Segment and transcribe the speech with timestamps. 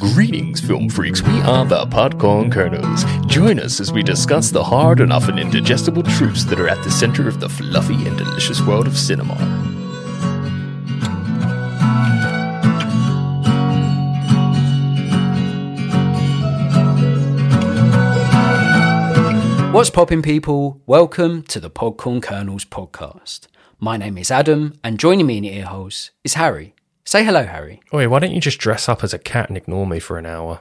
[0.00, 1.20] Greetings, film freaks.
[1.20, 3.04] We are the Podcorn Kernels.
[3.26, 6.90] Join us as we discuss the hard and often indigestible truths that are at the
[6.90, 9.34] center of the fluffy and delicious world of cinema.
[19.70, 20.80] What's poppin', people?
[20.86, 23.48] Welcome to the Podcorn Kernels podcast.
[23.78, 26.74] My name is Adam, and joining me in the earholes is Harry.
[27.04, 27.80] Say hello, Harry.
[27.92, 30.26] Oi, why don't you just dress up as a cat and ignore me for an
[30.26, 30.60] hour?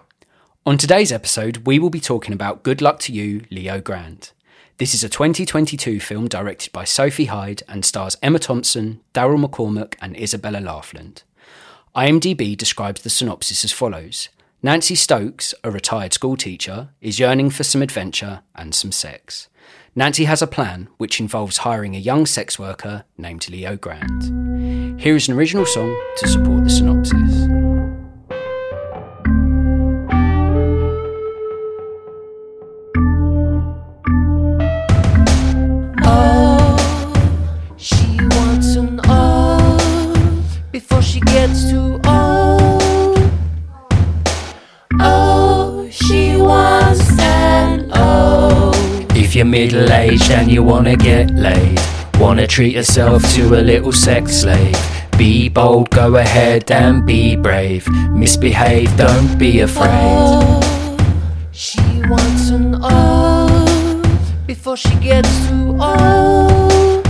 [0.65, 4.31] On today's episode, we will be talking about Good Luck to You, Leo Grande.
[4.77, 9.95] This is a 2022 film directed by Sophie Hyde and stars Emma Thompson, Daryl McCormack,
[10.01, 11.23] and Isabella Laughland.
[11.95, 14.29] IMDb describes the synopsis as follows
[14.63, 19.49] Nancy Stokes, a retired schoolteacher, is yearning for some adventure and some sex.
[19.95, 24.58] Nancy has a plan which involves hiring a young sex worker named Leo Grande.
[24.99, 27.47] Here is an original song to support the synopsis.
[36.03, 43.31] Oh, she wants an O before she gets too old.
[44.99, 48.73] Oh, she wants an O.
[49.15, 51.79] If you're middle aged and you wanna get laid,
[52.19, 54.75] wanna treat yourself to a little sex slave.
[55.17, 57.87] Be bold, go ahead and be brave.
[58.11, 59.89] Misbehave, don't be afraid.
[59.89, 60.97] Oh,
[61.51, 64.01] she wants an O
[64.45, 67.07] before she gets too old.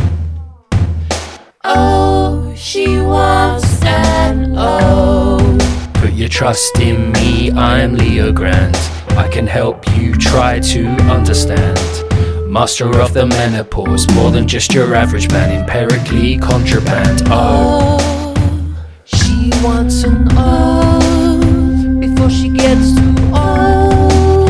[1.64, 5.58] Oh, she wants an O.
[5.96, 8.78] Put your trust in me, I'm Leo Grande.
[9.18, 12.09] I can help you try to understand.
[12.50, 17.22] Master of the menopause, more than just your average man, empirically contraband.
[17.28, 17.98] Oh.
[18.02, 24.50] Oh, she wants an O before she gets too old.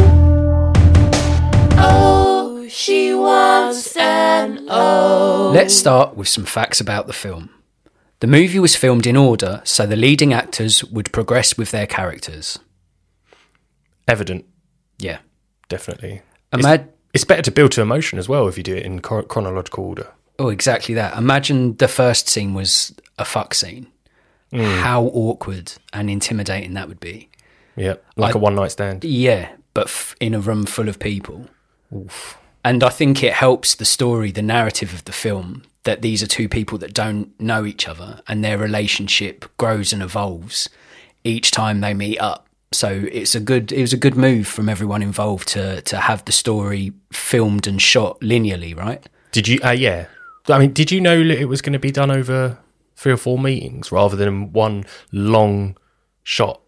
[1.77, 5.52] Oh, she wants an O.
[5.54, 7.49] Let's start with some facts about the film.
[8.21, 12.59] The movie was filmed in order so the leading actors would progress with their characters.
[14.08, 14.45] Evident,
[14.99, 15.17] Yeah.
[15.67, 16.21] definitely.
[16.54, 19.83] Imag- It's better to build to emotion as well if you do it in chronological
[19.86, 20.08] order.
[20.37, 21.17] oh, exactly that.
[21.17, 23.87] Imagine the first scene was a fuck scene.
[24.53, 24.80] Mm.
[24.80, 27.30] How awkward and intimidating that would be.
[27.75, 29.03] Yeah, like I- a one night stand.
[29.03, 31.47] Yeah, but f- in a room full of people.
[32.64, 36.27] And I think it helps the story, the narrative of the film, that these are
[36.27, 40.70] two people that don't know each other and their relationship grows and evolves
[41.23, 42.47] each time they meet up.
[42.72, 46.24] So it's a good it was a good move from everyone involved to to have
[46.26, 49.08] the story filmed and shot linearly, right?
[49.32, 49.60] Did you?
[49.64, 50.08] Uh, yeah.
[50.48, 52.58] I mean, did you know that it was going to be done over
[52.96, 55.78] three or four meetings rather than one long
[56.24, 56.62] shot?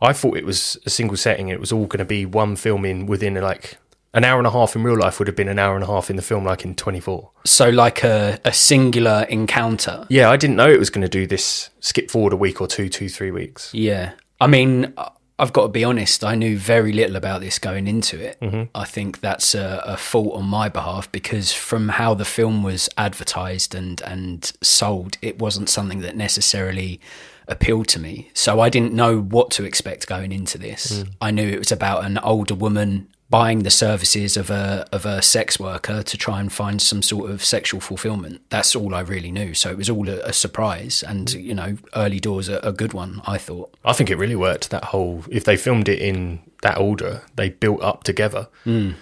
[0.00, 1.48] I thought it was a single setting.
[1.48, 3.78] It was all going to be one filming within like
[4.12, 5.86] an hour and a half in real life would have been an hour and a
[5.86, 7.30] half in the film, like in 24.
[7.44, 10.06] So like a, a singular encounter.
[10.08, 12.66] Yeah, I didn't know it was going to do this skip forward a week or
[12.66, 13.72] two, two, three weeks.
[13.74, 14.12] Yeah.
[14.40, 14.92] I mean,
[15.38, 18.40] I've got to be honest, I knew very little about this going into it.
[18.40, 18.64] Mm-hmm.
[18.74, 22.88] I think that's a, a fault on my behalf because from how the film was
[22.96, 27.00] advertised and, and sold, it wasn't something that necessarily
[27.48, 28.30] appealed to me.
[28.32, 31.02] So I didn't know what to expect going into this.
[31.02, 31.10] Mm.
[31.20, 35.20] I knew it was about an older woman buying the services of a of a
[35.22, 38.40] sex worker to try and find some sort of sexual fulfillment.
[38.50, 39.54] That's all I really knew.
[39.54, 42.92] So it was all a, a surprise, and you know, early doors a, a good
[42.92, 43.22] one.
[43.26, 43.74] I thought.
[43.84, 44.70] I think it really worked.
[44.70, 48.48] That whole if they filmed it in that order, they built up together.
[48.64, 48.92] Hmm.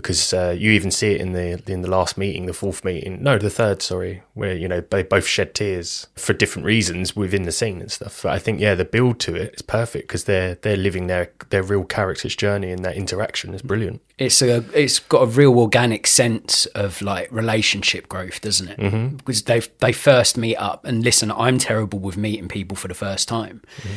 [0.00, 3.22] Because uh, you even see it in the in the last meeting, the fourth meeting,
[3.22, 7.42] no, the third, sorry, where you know they both shed tears for different reasons within
[7.42, 8.22] the scene and stuff.
[8.22, 11.32] But I think yeah, the build to it is perfect because they're they're living their
[11.50, 14.00] their real character's journey and that interaction is brilliant.
[14.18, 18.78] It's a it's got a real organic sense of like relationship growth, doesn't it?
[18.78, 19.16] Mm-hmm.
[19.16, 21.30] Because they they first meet up and listen.
[21.30, 23.62] I'm terrible with meeting people for the first time.
[23.84, 23.90] You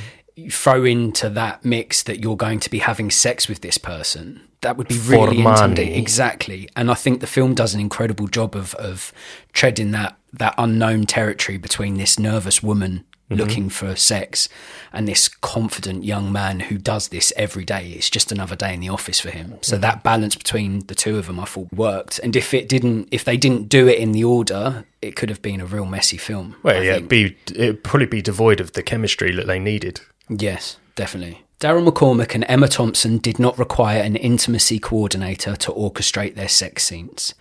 [0.50, 4.42] throw into that mix that you're going to be having sex with this person.
[4.62, 5.96] That would be really intimidating.
[5.96, 9.12] Exactly, and I think the film does an incredible job of of
[9.52, 13.42] treading that that unknown territory between this nervous woman mm-hmm.
[13.42, 14.50] looking for sex
[14.92, 17.92] and this confident young man who does this every day.
[17.92, 19.58] It's just another day in the office for him.
[19.62, 19.82] So mm-hmm.
[19.82, 22.20] that balance between the two of them, I thought worked.
[22.20, 25.42] And if it didn't, if they didn't do it in the order, it could have
[25.42, 26.56] been a real messy film.
[26.64, 30.02] Well, I yeah, it'd be it'd probably be devoid of the chemistry that they needed.
[30.40, 31.44] Yes, definitely.
[31.60, 36.84] Daryl McCormack and Emma Thompson did not require an intimacy coordinator to orchestrate their sex
[36.84, 37.34] scenes.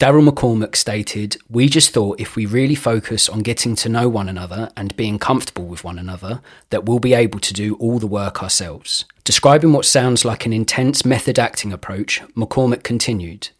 [0.00, 4.28] Daryl McCormack stated, We just thought if we really focus on getting to know one
[4.28, 6.40] another and being comfortable with one another,
[6.70, 9.04] that we'll be able to do all the work ourselves.
[9.22, 13.50] Describing what sounds like an intense method acting approach, McCormack continued,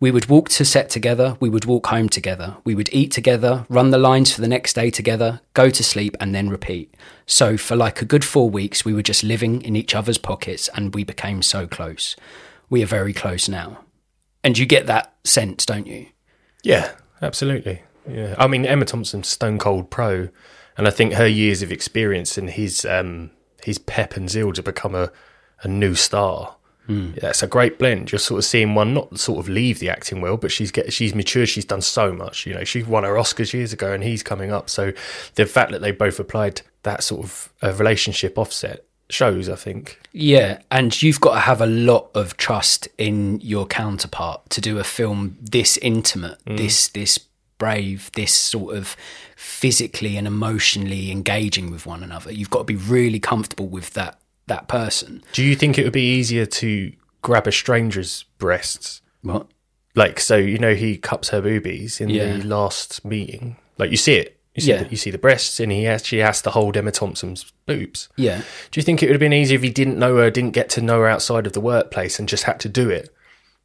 [0.00, 3.66] We would walk to set together, we would walk home together, we would eat together,
[3.68, 6.94] run the lines for the next day together, go to sleep, and then repeat.
[7.26, 10.68] So, for like a good four weeks, we were just living in each other's pockets
[10.68, 12.14] and we became so close.
[12.70, 13.84] We are very close now.
[14.44, 16.06] And you get that sense, don't you?
[16.62, 17.82] Yeah, absolutely.
[18.08, 20.28] Yeah, I mean Emma Thompson's stone cold pro,
[20.76, 23.30] and I think her years of experience and his um,
[23.62, 25.12] his pep and zeal to become a,
[25.62, 26.56] a new star.
[26.88, 27.20] Mm.
[27.20, 28.10] That's a great blend.
[28.10, 30.92] You're sort of seeing one not sort of leave the acting world, but she's get
[30.92, 31.48] she's matured.
[31.48, 32.46] She's done so much.
[32.46, 34.70] You know, she won her Oscars years ago, and he's coming up.
[34.70, 34.92] So
[35.34, 40.00] the fact that they both applied that sort of uh, relationship offset shows, I think.
[40.12, 44.78] Yeah, and you've got to have a lot of trust in your counterpart to do
[44.78, 46.56] a film this intimate, mm.
[46.56, 47.18] this this
[47.58, 48.96] brave, this sort of
[49.36, 52.32] physically and emotionally engaging with one another.
[52.32, 54.18] You've got to be really comfortable with that
[54.48, 55.22] that person.
[55.32, 56.92] Do you think it would be easier to
[57.22, 59.00] grab a stranger's breasts?
[59.22, 59.46] What?
[59.94, 62.36] Like so, you know, he cups her boobies in Yeah.
[62.36, 63.56] the last meeting.
[63.78, 64.34] Like you see it.
[64.54, 64.82] You see, Yeah.
[64.82, 68.08] the, you see the breasts, and he actually has to hold Emma Thompson's boobs.
[68.16, 68.38] Yeah.
[68.70, 70.68] Do you think it would have been easier if he didn't know her, didn't get
[70.70, 73.08] to know her outside of the workplace, and just had to do it?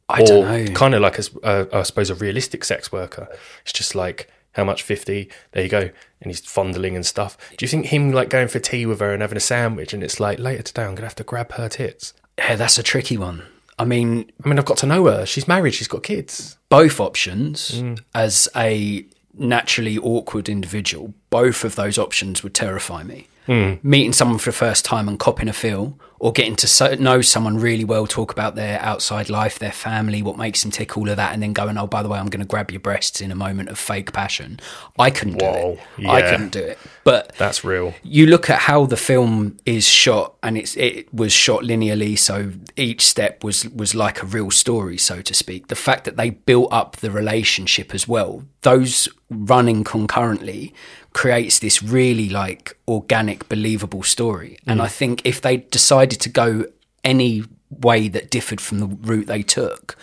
[0.08, 0.72] I don't know.
[0.74, 3.26] Kind of like, a, s- uh, I suppose, a realistic sex worker.
[3.62, 4.82] It's just like, how much?
[4.82, 5.30] 50.
[5.52, 5.90] There you go.
[6.20, 7.36] And he's fondling and stuff.
[7.56, 10.02] Do you think him like going for tea with her and having a sandwich, and
[10.02, 12.14] it's like, later today, I'm going to have to grab her tits?
[12.38, 13.42] Yeah, that's a tricky one.
[13.78, 15.26] I mean, I mean, I've got to know her.
[15.26, 15.74] She's married.
[15.74, 16.56] She's got kids.
[16.68, 18.00] both options mm.
[18.14, 19.06] as a
[19.36, 23.28] naturally awkward individual, both of those options would terrify me.
[23.46, 23.82] Mm.
[23.84, 27.20] Meeting someone for the first time and copping a feel, or getting to so- know
[27.20, 31.10] someone really well, talk about their outside life, their family, what makes them tick, all
[31.10, 33.20] of that, and then going, oh, by the way, I'm going to grab your breasts
[33.20, 34.58] in a moment of fake passion.
[34.98, 36.06] I couldn't do Whoa, it.
[36.06, 36.78] I couldn't do it.
[37.04, 37.92] But That's real.
[38.02, 42.52] you look at how the film is shot and it's it was shot linearly so
[42.76, 46.30] each step was was like a real story so to speak the fact that they
[46.30, 50.72] built up the relationship as well those running concurrently
[51.12, 54.84] creates this really like organic believable story and mm.
[54.84, 56.64] i think if they decided to go
[57.02, 59.96] any way that differed from the route they took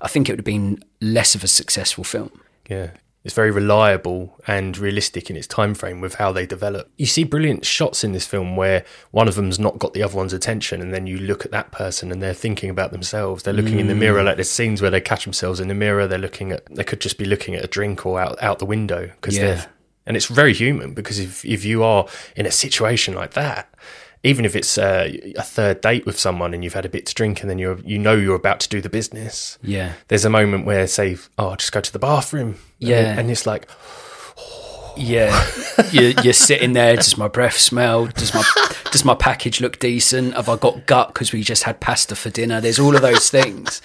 [0.00, 2.90] i think it would have been less of a successful film Yeah.
[3.24, 6.88] It's very reliable and realistic in its time frame with how they develop.
[6.96, 10.16] You see brilliant shots in this film where one of them's not got the other
[10.16, 13.42] one's attention, and then you look at that person and they're thinking about themselves.
[13.42, 14.22] They're looking in the mirror.
[14.22, 16.06] Like there's scenes where they catch themselves in the mirror.
[16.06, 16.64] They're looking at.
[16.74, 19.44] They could just be looking at a drink or out out the window because Yeah.
[19.46, 19.66] they're.
[20.06, 22.06] And it's very human because if if you are
[22.36, 23.68] in a situation like that.
[24.24, 27.14] Even if it's uh, a third date with someone and you've had a bit to
[27.14, 30.30] drink and then you're you know you're about to do the business, yeah there's a
[30.30, 33.16] moment where say, "Oh, I'll just go to the bathroom," Yeah.
[33.18, 33.68] and it's like,
[34.96, 35.46] Yeah,
[35.92, 36.96] you're, you're sitting there.
[36.96, 38.06] Does my breath smell?
[38.06, 38.42] Does my
[38.90, 40.34] does my package look decent?
[40.34, 42.60] Have I got gut because we just had pasta for dinner?
[42.60, 43.80] There's all of those things.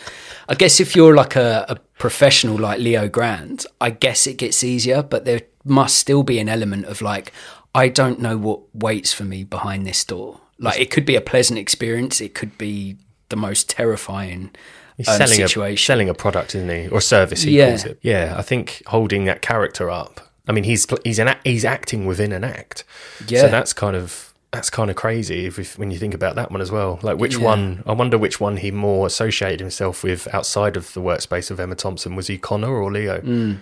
[0.49, 4.63] I guess if you're like a, a professional like Leo Grande, I guess it gets
[4.63, 7.31] easier, but there must still be an element of like,
[7.75, 10.39] I don't know what waits for me behind this door.
[10.59, 12.97] Like it could be a pleasant experience, it could be
[13.29, 14.51] the most terrifying
[14.97, 15.73] He's um, selling situation.
[15.73, 17.41] a selling a product, isn't he, or service?
[17.43, 17.69] He Yeah.
[17.69, 17.99] calls it.
[18.01, 20.21] Yeah, I think holding that character up.
[20.47, 22.83] I mean, he's he's an he's acting within an act.
[23.27, 23.41] Yeah.
[23.41, 26.51] So that's kind of that's kind of crazy if, if when you think about that
[26.51, 26.99] one as well.
[27.01, 27.45] Like which Yeah.
[27.45, 27.81] one?
[27.87, 31.73] I wonder which one he more associated himself with outside of the workspace of Emma
[31.73, 32.15] Thompson.
[32.15, 33.19] Was he Connor or Leo?
[33.21, 33.57] Mm.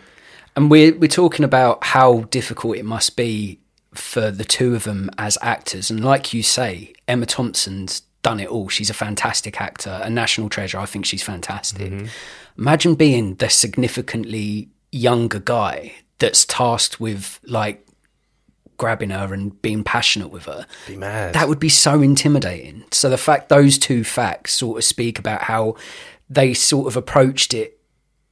[0.57, 3.59] And we're we're talking about how difficult it must be
[3.93, 5.89] for the two of them as actors.
[5.89, 8.69] And like you say, Emma Thompson's done it all.
[8.69, 10.77] She's a fantastic actor, a national treasure.
[10.77, 11.91] I think she's fantastic.
[11.91, 12.07] Mm-hmm.
[12.57, 17.85] Imagine being the significantly younger guy that's tasked with like
[18.77, 20.65] grabbing her and being passionate with her.
[20.87, 21.33] Be mad.
[21.33, 22.83] That would be so intimidating.
[22.91, 25.75] So the fact those two facts sort of speak about how
[26.29, 27.79] they sort of approached it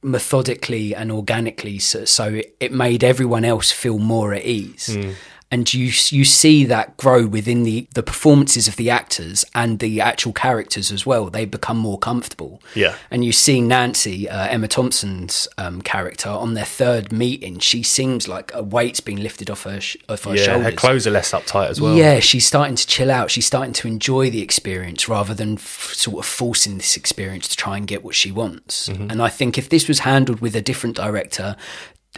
[0.02, 4.88] methodically and organically, so, so it, it made everyone else feel more at ease.
[4.88, 5.14] Mm.
[5.52, 10.00] And you you see that grow within the, the performances of the actors and the
[10.00, 11.28] actual characters as well.
[11.28, 12.62] They become more comfortable.
[12.76, 12.94] Yeah.
[13.10, 18.28] And you see Nancy, uh, Emma Thompson's um, character, on their third meeting, she seems
[18.28, 20.66] like a weight's been lifted off her sh- off her yeah, shoulders.
[20.66, 21.96] her clothes are less uptight as well.
[21.96, 23.32] Yeah, she's starting to chill out.
[23.32, 27.56] She's starting to enjoy the experience rather than f- sort of forcing this experience to
[27.56, 28.88] try and get what she wants.
[28.88, 29.10] Mm-hmm.
[29.10, 31.56] And I think if this was handled with a different director,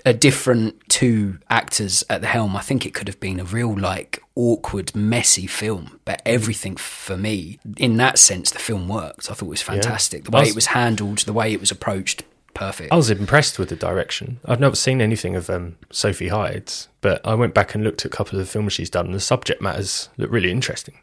[0.05, 3.79] a different two actors at the helm, I think it could have been a real
[3.79, 6.01] like awkward, messy film.
[6.05, 9.31] But everything for me, in that sense, the film worked.
[9.31, 10.25] I thought it was fantastic.
[10.25, 12.93] The way Us- it was handled, the way it was approached, perfect.
[12.93, 14.41] I was impressed with the direction.
[14.45, 18.13] I've never seen anything of um, Sophie Hyde's, but I went back and looked at
[18.13, 20.99] a couple of the films she's done, and the subject matters look really interesting.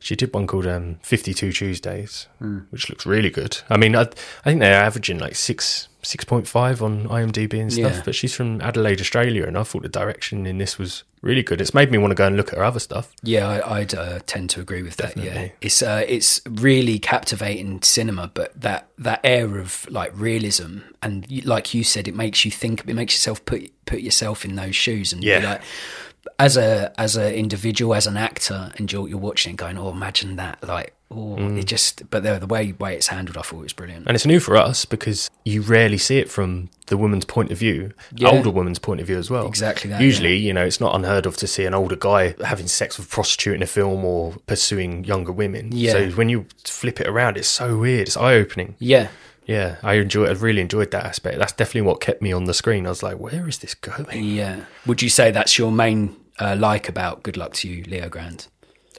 [0.00, 2.26] She did one called um, 52 Tuesdays,
[2.70, 3.58] which looks really good.
[3.70, 4.04] I mean, I, I
[4.44, 8.02] think they're averaging like six, 6.5 on IMDb and stuff, Yeah.
[8.04, 11.60] but she's from Adelaide, Australia, and I thought the direction in this was really good.
[11.60, 13.12] It's made me want to go and look at her other stuff.
[13.22, 15.16] Yeah, I, I'd uh, tend to agree with that.
[15.16, 21.26] Yeah, it's uh, it's really captivating cinema, but that that air of like realism and
[21.46, 22.84] like you said, it makes you think.
[22.86, 25.38] It makes yourself put put yourself in those shoes and Yeah.
[25.52, 25.62] like.
[26.38, 29.90] As a as an individual, as an actor, and you're, you're watching it going, oh,
[29.90, 31.58] imagine that, like, oh, Mm.
[31.58, 32.08] it just.
[32.10, 34.06] But the the way way it's handled, I thought it was brilliant.
[34.06, 37.58] And it's new for us because you rarely see it from the woman's point of
[37.58, 38.28] view, Yeah.
[38.28, 39.46] older woman's point of view as well.
[39.46, 42.66] Exactly that, Usually, you know, it's not unheard of to see an older guy having
[42.66, 45.70] sex with a prostitute in a film or pursuing younger women.
[45.72, 45.92] Yeah.
[45.92, 48.08] So when you flip it around, it's so weird.
[48.08, 48.74] It's eye opening.
[48.78, 49.08] Yeah,
[49.46, 50.26] Yeah, I enjoy.
[50.26, 51.38] I really enjoyed that aspect.
[51.38, 52.86] That's definitely what kept me on the screen.
[52.86, 54.24] I was like, where is this going?
[54.24, 54.64] yeah.
[54.86, 58.46] Would you say that's your main uh, like about Good Luck to You, Leo Grande?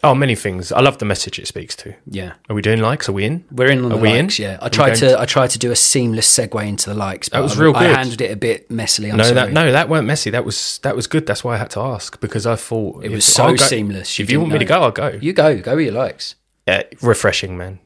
[0.06, 0.72] Oh, many things.
[0.72, 1.96] I love the message it speaks to.
[2.06, 2.34] Yeah.
[2.50, 3.10] Are we doing likes?
[3.10, 3.44] Are we in?
[3.52, 4.30] We're in on Are the we in?
[4.38, 4.58] yeah.
[4.62, 7.28] I Are tried going to I tried to do a seamless segue into the likes,
[7.30, 7.96] but That was I, real I good.
[7.96, 9.10] handled it a bit messily.
[9.12, 9.36] I'm no, sorry.
[9.36, 10.30] that no, that weren't messy.
[10.30, 11.26] That was that was good.
[11.26, 14.18] That's why I had to ask because I thought It was so go- seamless.
[14.20, 15.18] You if you want me to go, I'll go.
[15.22, 16.36] You go, go with your likes.
[16.68, 17.80] uh, refreshing, man.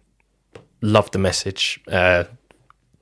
[0.82, 1.80] Love the message.
[1.88, 2.26] Uh,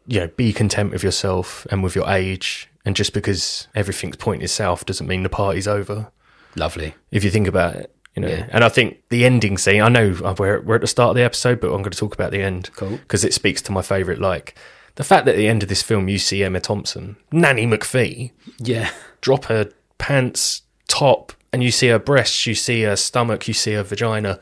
[0.07, 2.69] you know, be content with yourself and with your age.
[2.85, 6.11] And just because everything's pointed south doesn't mean the party's over.
[6.55, 6.95] Lovely.
[7.11, 8.27] If you think about it, you know.
[8.29, 8.47] Yeah.
[8.51, 9.81] And I think the ending scene.
[9.81, 12.13] I know we're we're at the start of the episode, but I'm going to talk
[12.15, 12.97] about the end Cool.
[12.97, 14.19] because it speaks to my favourite.
[14.19, 14.55] Like
[14.95, 18.31] the fact that at the end of this film, you see Emma Thompson, Nanny McPhee,
[18.57, 18.89] Yeah.
[19.21, 19.69] drop her
[19.99, 24.39] pants top and you see her breasts, you see her stomach, you see her vagina.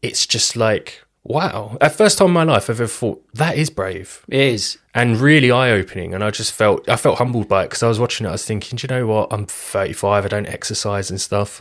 [0.00, 1.76] It's just like, wow.
[1.80, 4.78] At first time in my life, I've ever thought that is brave It is.
[4.94, 6.14] and really eye opening.
[6.14, 8.30] And I just felt, I felt humbled by it because I was watching it.
[8.30, 9.32] I was thinking, do you know what?
[9.32, 10.24] I'm 35.
[10.24, 11.60] I don't exercise and stuff.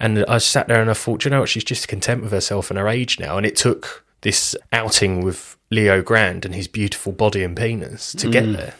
[0.00, 1.50] And I sat there and I thought, do you know what?
[1.50, 3.36] She's just content with herself and her age now.
[3.36, 8.30] And it took this outing with Leo Grande and his beautiful body and penis to
[8.30, 8.56] get mm.
[8.56, 8.74] there.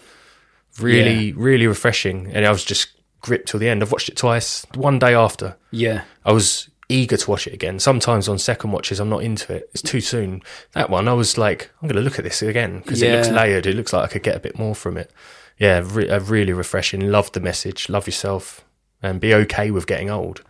[0.80, 2.30] Really, really refreshing.
[2.32, 2.88] And I was just
[3.20, 3.82] gripped till the end.
[3.82, 5.56] I've watched it twice, one day after.
[5.70, 6.04] Yeah.
[6.24, 7.78] I was eager to watch it again.
[7.78, 9.68] Sometimes on second watches, I'm not into it.
[9.72, 10.42] It's too soon.
[10.72, 13.28] That one, I was like, I'm going to look at this again because it looks
[13.30, 13.66] layered.
[13.66, 15.10] It looks like I could get a bit more from it.
[15.58, 17.10] Yeah, re- uh, really refreshing.
[17.10, 17.88] Love the message.
[17.88, 18.64] Love yourself
[19.02, 20.42] and be okay with getting old.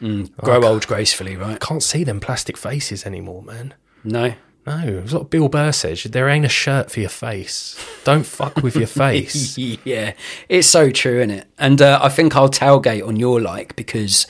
[0.00, 1.58] Grow old gracefully, right?
[1.60, 3.74] Can't see them plastic faces anymore, man.
[4.04, 4.34] No.
[4.66, 6.02] No, it's what Bill Burr says.
[6.04, 7.74] There ain't a shirt for your face.
[8.04, 9.56] Don't fuck with your face.
[9.56, 10.12] yeah,
[10.48, 11.46] it's so true, isn't it?
[11.58, 14.26] And uh, I think I'll tailgate on your like because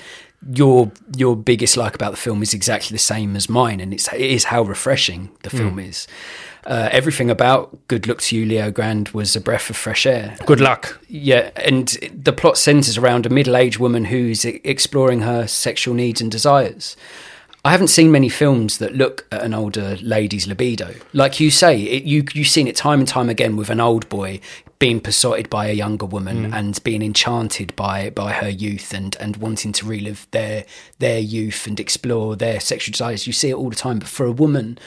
[0.53, 4.13] your your biggest like about the film is exactly the same as mine, and it's
[4.13, 6.07] it is how refreshing the film is.
[6.67, 10.37] Uh, everything about Good Luck to You, Leo Grande, was a breath of fresh air.
[10.45, 11.01] Good luck.
[11.09, 16.31] Yeah, and the plot centers around a middle-aged woman who's exploring her sexual needs and
[16.31, 16.95] desires.
[17.69, 20.95] I haven't seen many films that look at an older lady's libido.
[21.13, 24.09] Like you say, it, you you've seen it time and time again with an old
[24.09, 24.41] boy
[24.79, 26.55] being besotted by a younger woman mm.
[26.55, 30.65] and being enchanted by by her youth and and wanting to relive their
[30.99, 33.27] their youth and explore their sexual desires.
[33.27, 34.79] You see it all the time, but for a woman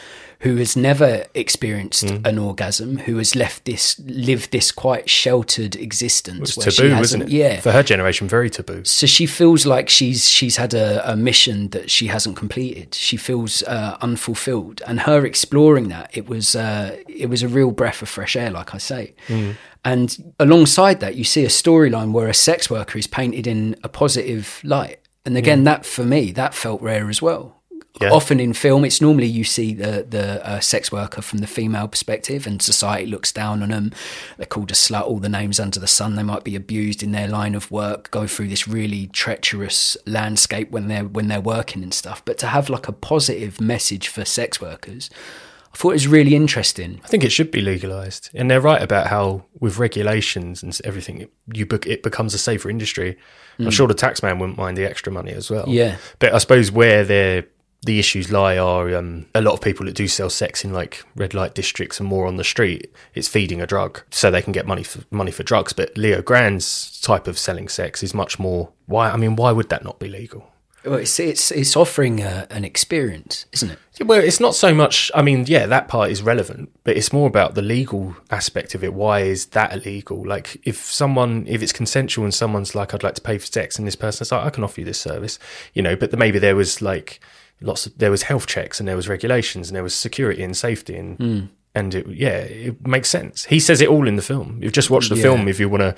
[0.41, 6.50] who has never experienced an orgasm, who has left this lived this quite sheltered existence,
[6.50, 7.29] It's where she taboo, wasn't it?
[7.29, 8.83] Yeah, For her generation, very taboo.
[8.83, 12.95] so she feels like she's she's had a, a mission that she hasn't completed.
[12.95, 17.71] She feels uh, unfulfilled, and her exploring that it was uh, it was a real
[17.71, 19.13] breath of fresh air, like I say.
[19.83, 23.89] And alongside that, you see a storyline where a sex worker is painted in a
[23.89, 27.60] positive light, and again, that for me that felt rare as well.
[28.00, 28.10] Yeah.
[28.12, 31.88] Often in film, it's normally you see the the uh, sex worker from the female
[31.88, 33.91] perspective, and society looks down on them.
[34.38, 36.15] They're called a slut, all the names under the sun.
[36.15, 40.71] They might be abused in their line of work, go through this really treacherous landscape
[40.71, 42.24] when they're when they're working and stuff.
[42.24, 45.10] But to have like a positive message for sex workers,
[45.74, 47.01] I thought it was really interesting.
[47.03, 51.27] I think it should be legalized, and they're right about how with regulations and everything,
[51.53, 53.17] you bec- it becomes a safer industry.
[53.60, 55.65] I'm sure the taxman wouldn't mind the extra money as well.
[55.67, 55.98] Yeah.
[56.17, 57.45] but I suppose where they're
[57.83, 61.03] the issues lie are um, a lot of people that do sell sex in like
[61.15, 62.93] red light districts and more on the street.
[63.15, 65.73] It's feeding a drug, so they can get money for money for drugs.
[65.73, 68.71] But Leo Grande's type of selling sex is much more.
[68.85, 69.09] Why?
[69.09, 70.51] I mean, why would that not be legal?
[70.83, 73.79] Well, it's it's it's offering a, an experience, isn't it?
[74.00, 75.11] Yeah, Well, it's not so much.
[75.13, 78.83] I mean, yeah, that part is relevant, but it's more about the legal aspect of
[78.83, 78.93] it.
[78.93, 80.25] Why is that illegal?
[80.25, 83.77] Like, if someone, if it's consensual and someone's like, "I'd like to pay for sex,"
[83.77, 85.38] and this person's like, "I can offer you this service,"
[85.73, 87.19] you know, but maybe there was like
[87.61, 90.55] lots of there was health checks and there was regulations and there was security and
[90.57, 91.39] safety and hmm.
[91.73, 93.45] and it, yeah, it makes sense.
[93.45, 94.59] He says it all in the film.
[94.61, 95.23] You've just watched the Yeah.
[95.23, 95.95] film if you want to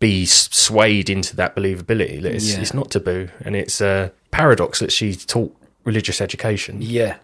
[0.00, 2.22] be swayed into that believability.
[2.22, 2.60] That it's, Yeah.
[2.60, 7.16] it's not taboo, and it's a paradox that she taught religious education Yeah.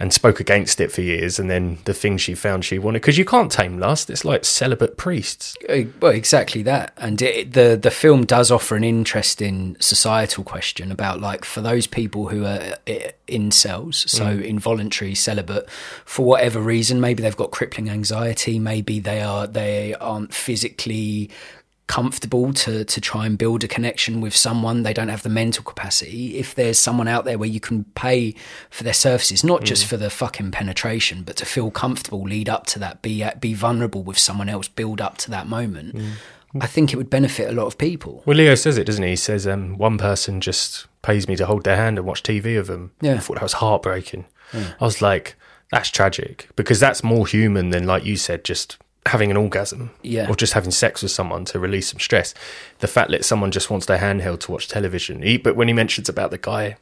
[0.00, 3.18] And spoke against it for years, and then the thing she found she wanted because
[3.18, 4.10] you can't tame lust.
[4.10, 5.56] It's like celibate priests.
[5.68, 10.92] Uh, Well, exactly that, and it, the the film does offer an interesting societal question
[10.92, 12.76] about like for those people who are
[13.26, 15.68] incels, so involuntary celibate,
[16.04, 21.28] for whatever reason, maybe they've got crippling anxiety, maybe they are they aren't physically
[21.88, 25.64] comfortable to to try and build a connection with someone they don't have the mental
[25.64, 28.34] capacity if there's someone out there where you can pay
[28.70, 32.66] for their services not just for the fucking penetration but to feel comfortable lead up
[32.66, 35.98] to that be be vulnerable with someone else build up to that moment
[36.60, 39.10] i think it would benefit a lot of people Well, Leo says it, doesn't he?
[39.10, 42.58] He says um, one person just pays me to hold their hand and watch TV
[42.58, 42.92] of them.
[43.00, 43.14] Yeah.
[43.14, 44.24] I thought that was heartbreaking.
[44.54, 45.36] I was like,
[45.70, 48.78] that's tragic because that's more human than, like you said, just
[49.08, 50.28] having an orgasm Yeah.
[50.28, 52.34] or just having sex with someone to release some stress.
[52.80, 55.22] The fact that someone just wants their hand held to watch television.
[55.22, 56.76] He, but when he mentions about the guy,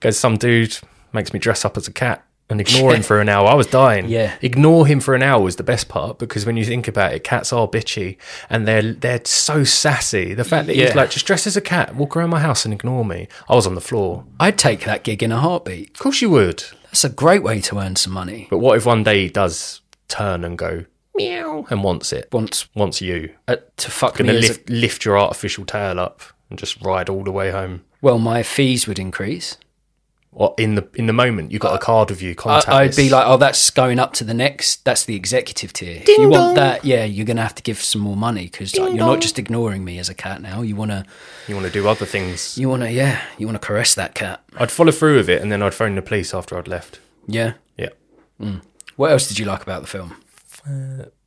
[0.00, 0.78] goes, some dude
[1.12, 2.24] makes me dress up as a cat.
[2.50, 3.46] And ignore him for an hour.
[3.46, 4.08] I was dying.
[4.08, 4.34] Yeah.
[4.40, 7.22] Ignore him for an hour was the best part because when you think about it,
[7.22, 8.16] cats are bitchy
[8.48, 10.32] and they're they're so sassy.
[10.32, 12.72] The fact that he's like, just dress as a cat, walk around my house and
[12.72, 13.28] ignore me.
[13.50, 14.24] I was on the floor.
[14.40, 16.64] i'd take that gig in a heartbeat Of course you would.
[16.84, 19.82] that's a great way to earn some money But what if one day he does
[20.08, 20.86] turn and go
[21.18, 22.28] meow and wants it?
[22.32, 23.34] wants Wants you.
[23.46, 26.80] uh, to fuck Gonna me as a, lift lift your artificial tail up and just
[26.82, 27.84] ride all the way home.
[28.00, 29.56] well my fees would increase
[30.32, 32.68] Or in the in the moment you got a card with you, contact.
[32.68, 34.84] I'd be like, oh, that's going up to the next.
[34.84, 36.02] That's the executive tier.
[36.02, 38.72] if you want that, yeah, you're going to have to give some more money because
[38.74, 40.62] you're not just ignoring me as a cat now.
[40.62, 41.04] You want to,
[41.48, 42.56] you want to do other things.
[42.60, 44.38] you want to, yeah, you want to caress that cat.
[44.60, 47.00] I'd follow through with it and then I'd phone the police after I'd left.
[47.26, 47.54] Yeah.
[47.76, 47.88] Yeah.
[48.96, 50.14] What else did you like about the film?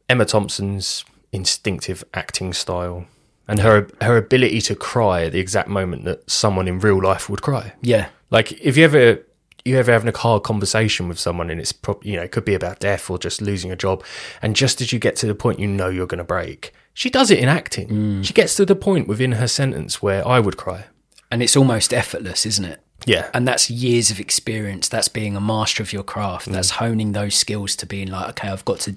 [0.09, 3.05] Emma Thompson's instinctive acting style
[3.47, 7.29] and her her ability to cry at the exact moment that someone in real life
[7.29, 7.73] would cry.
[7.81, 8.09] Yeah.
[8.29, 9.19] Like if you ever
[9.65, 12.45] you ever having a hard conversation with someone and it's prob- you know it could
[12.45, 14.03] be about death or just losing a job
[14.41, 16.73] and just as you get to the point you know you're going to break.
[16.93, 17.87] She does it in acting.
[17.87, 18.25] Mm.
[18.25, 20.85] She gets to the point within her sentence where I would cry.
[21.29, 22.81] And it's almost effortless, isn't it?
[23.05, 23.29] Yeah.
[23.33, 24.89] And that's years of experience.
[24.89, 26.49] That's being a master of your craft.
[26.49, 26.53] Mm.
[26.53, 28.95] That's honing those skills to being like, okay, I've got to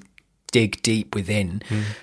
[0.55, 1.61] dig deep within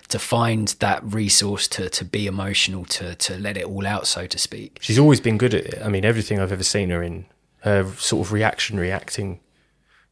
[0.09, 4.27] to find that resource to, to be emotional, to, to let it all out, so
[4.27, 4.77] to speak.
[4.81, 5.81] She's always been good at it.
[5.81, 7.27] I mean, everything I've ever seen her in,
[7.59, 9.39] her sort of reaction, reacting,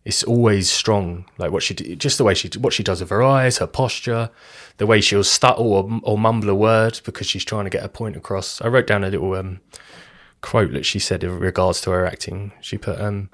[0.05, 1.25] it's always strong.
[1.37, 4.29] Like what she, just the way she, what she does with her eyes, her posture,
[4.77, 7.89] the way she'll stutter or, or mumble a word because she's trying to get a
[7.89, 8.61] point across.
[8.61, 9.59] I wrote down a little um,
[10.39, 12.53] quote that she said in regards to her acting.
[12.61, 13.29] She put, um,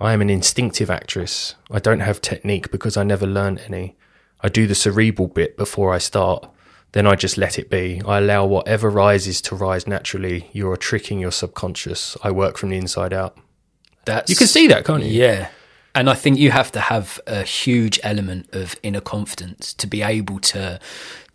[0.00, 1.54] "I am an instinctive actress.
[1.70, 3.94] I don't have technique because I never learned any.
[4.42, 6.48] I do the cerebral bit before I start."
[6.92, 8.02] Then I just let it be.
[8.04, 10.50] I allow whatever rises to rise naturally.
[10.52, 12.16] You are tricking your subconscious.
[12.24, 13.38] I work from the inside out.
[14.06, 15.10] That's You can see that, can't you?
[15.10, 15.48] Yeah.
[15.94, 20.02] And I think you have to have a huge element of inner confidence to be
[20.02, 20.78] able to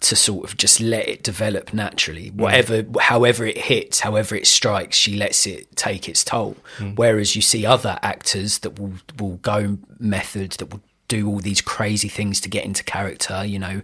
[0.02, 2.32] to sort of just let it develop naturally.
[2.32, 2.36] Mm.
[2.36, 6.56] Whatever however it hits, however it strikes, she lets it take its toll.
[6.78, 6.98] Mm.
[6.98, 11.62] Whereas you see other actors that will will go methods that will do all these
[11.62, 13.82] crazy things to get into character, you know,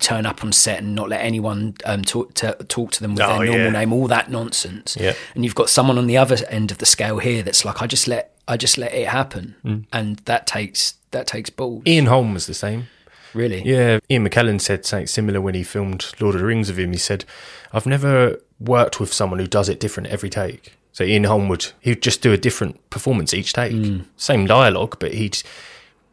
[0.00, 3.22] turn up on set and not let anyone um, talk to talk to them with
[3.22, 3.70] Oh, their normal yeah.
[3.70, 4.96] name, all that nonsense.
[5.00, 5.14] Yeah.
[5.34, 7.86] And you've got someone on the other end of the scale here that's like, I
[7.86, 9.84] just let I just let it happen, Mm.
[9.92, 11.82] and that takes that takes balls.
[11.86, 12.88] Ian Holm was the same.
[13.34, 13.62] Really?
[13.62, 16.92] Yeah, Ian McKellen said something similar when he filmed Lord of the Rings of him.
[16.92, 17.24] He said,
[17.72, 21.66] "I've never worked with someone who does it different every take." So Ian Holm would
[21.80, 23.76] he'd just do a different performance each take,
[24.16, 25.38] same dialogue, but he'd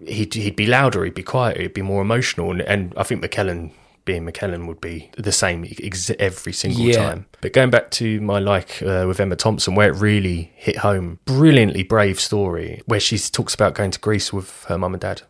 [0.05, 3.23] he'd he'd be louder, he'd be quieter, he'd be more emotional, and, and I think
[3.23, 3.71] McKellen.
[4.05, 6.97] Being McKellen would be the same ex- every single Yeah.
[6.97, 7.25] time.
[7.41, 11.17] But going back to my like uh, with Emma Thompson, where it really hit home,
[11.25, 15.23] brilliantly brave story, where she talks about going to Greece with her mum and dad.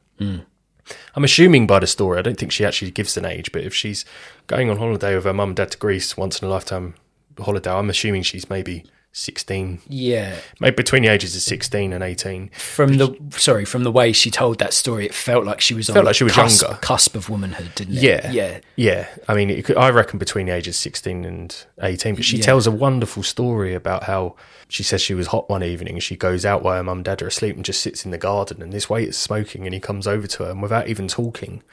[1.15, 3.73] I'm assuming by the story, I don't think she actually gives an age, but if
[3.73, 4.03] she's
[4.47, 6.95] going on holiday with her mum and dad to Greece once in a lifetime
[7.39, 8.83] holiday, I'm assuming she's maybe
[9.17, 10.35] 16, Yeah.
[10.59, 12.49] maybe between the ages of 16 and 18.
[12.57, 15.85] From the sorry, from the way she told that story, it felt like she was
[15.87, 16.77] Felt the like she was cusp, younger.
[16.81, 18.03] cusp of womanhood, didn't it?
[18.03, 18.29] Yeah.
[18.29, 18.59] Yeah.
[18.75, 19.07] Yeah.
[19.29, 22.15] I mean, it could, I reckon between the ages of 16 and 18.
[22.15, 22.43] But she Yeah.
[22.43, 24.35] tells a wonderful story about how
[24.67, 25.93] she says she was hot one evening.
[25.93, 28.11] And she goes out while her mum and dad are asleep and just sits in
[28.11, 28.61] the garden.
[28.61, 31.63] And this waiter's smoking and he comes over to her and without even talking,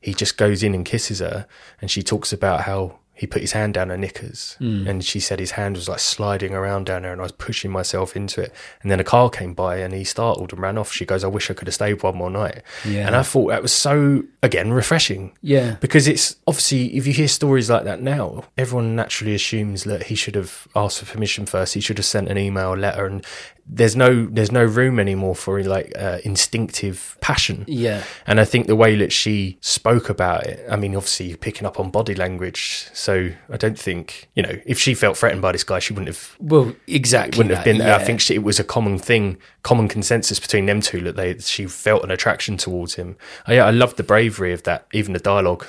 [0.00, 1.46] he just goes in and kisses her.
[1.80, 4.84] And she talks about how he put his hand down her knickers, Hmm.
[4.88, 7.70] and she said his hand was like sliding around down there, and I was pushing
[7.70, 8.52] myself into it.
[8.82, 10.90] And then a car came by, and he startled and ran off.
[10.92, 13.06] She goes, "I wish I could have stayed one more night." Yeah.
[13.06, 15.32] and I thought that was so again refreshing.
[15.40, 15.76] Yeah.
[15.80, 20.16] because it's obviously if you hear stories like that now, everyone naturally assumes that he
[20.16, 21.74] should have asked for permission first.
[21.74, 23.24] He should have sent an email, letter, and
[23.66, 27.64] there's no there's no room anymore for like uh, instinctive passion.
[27.68, 28.02] Yeah.
[28.26, 31.66] And I think the way that she spoke about it, I mean, obviously you're picking
[31.66, 32.88] up on body language.
[32.92, 36.08] So I don't think, you know, if she felt threatened by this guy, she wouldn't
[36.08, 37.38] have Well, exactly.
[37.38, 37.94] wouldn't have been there.
[37.94, 41.38] I think she, it was a common thing, common consensus between them two that they
[41.38, 43.16] she felt an attraction towards him.
[43.46, 44.86] I, yeah, I love the bravery of that.
[44.92, 45.66] Even the dialogue.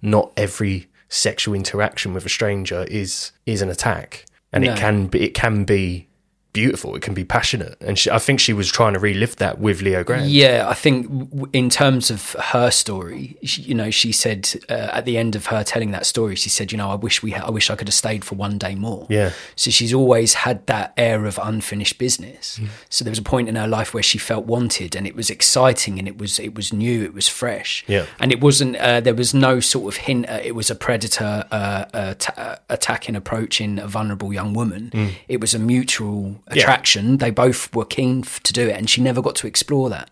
[0.00, 4.72] Not every sexual interaction with a stranger is is an attack, and No.
[4.72, 6.08] it can be it can be
[6.60, 6.96] beautiful.
[6.96, 9.82] It can be passionate, and she, I think she was trying to relive that with
[9.82, 10.30] Leo Grande.
[10.30, 12.20] Yeah, I think w- in terms of
[12.52, 16.06] her story, she, you know, she said uh, at the end of her telling that
[16.06, 18.24] story, she said, you know, I wish we, ha- I wish I could have stayed
[18.24, 19.06] for one day more.
[19.10, 19.30] Yeah.
[19.54, 22.58] So she's always had that air of unfinished business.
[22.58, 22.68] Mm.
[22.88, 25.28] So there was a point in her life where she felt wanted, and it was
[25.30, 27.84] exciting, and it was it was new, it was fresh.
[27.86, 28.06] Yeah.
[28.18, 28.76] And it wasn't.
[28.76, 30.28] Uh, there was no sort of hint.
[30.28, 34.90] Uh, it was a predator uh, uh, ta- uh, attacking, approaching a vulnerable young woman.
[34.94, 35.10] Mm.
[35.28, 37.16] It was a mutual attraction.
[37.18, 40.10] They both were keen f- to do it, and she never got to explore that.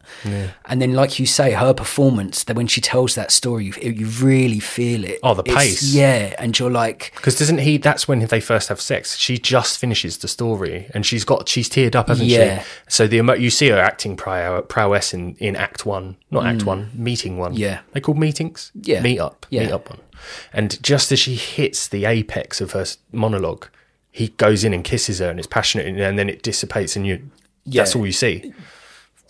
[0.66, 2.44] And then, like you say, her performance.
[2.44, 5.20] That when she tells that story, you, you really feel it.
[5.23, 5.94] Oh, the It's- pace.
[5.94, 7.79] yeah, and you're like, Because doesn't he?
[7.79, 9.16] That's when they first have sex.
[9.16, 12.61] She just finishes the story, and she's got she's teared up, hasn't Yeah.
[12.62, 12.66] she?
[12.88, 16.64] So the emo- you see her acting prow- prowess in, in Act One, not Act
[16.64, 17.55] One, Meeting One.
[17.55, 17.59] Mm.
[17.59, 17.79] Yeah.
[17.92, 18.73] they called meetings.
[18.81, 19.01] Yeah.
[19.03, 19.62] meet up, Yeah.
[19.64, 20.01] meet up one.
[20.53, 23.66] And just as she hits the apex of her monologue,
[24.14, 27.29] he goes in and kisses her, and it's passionate, and then it dissipates, and you.
[27.66, 28.55] That's all you see.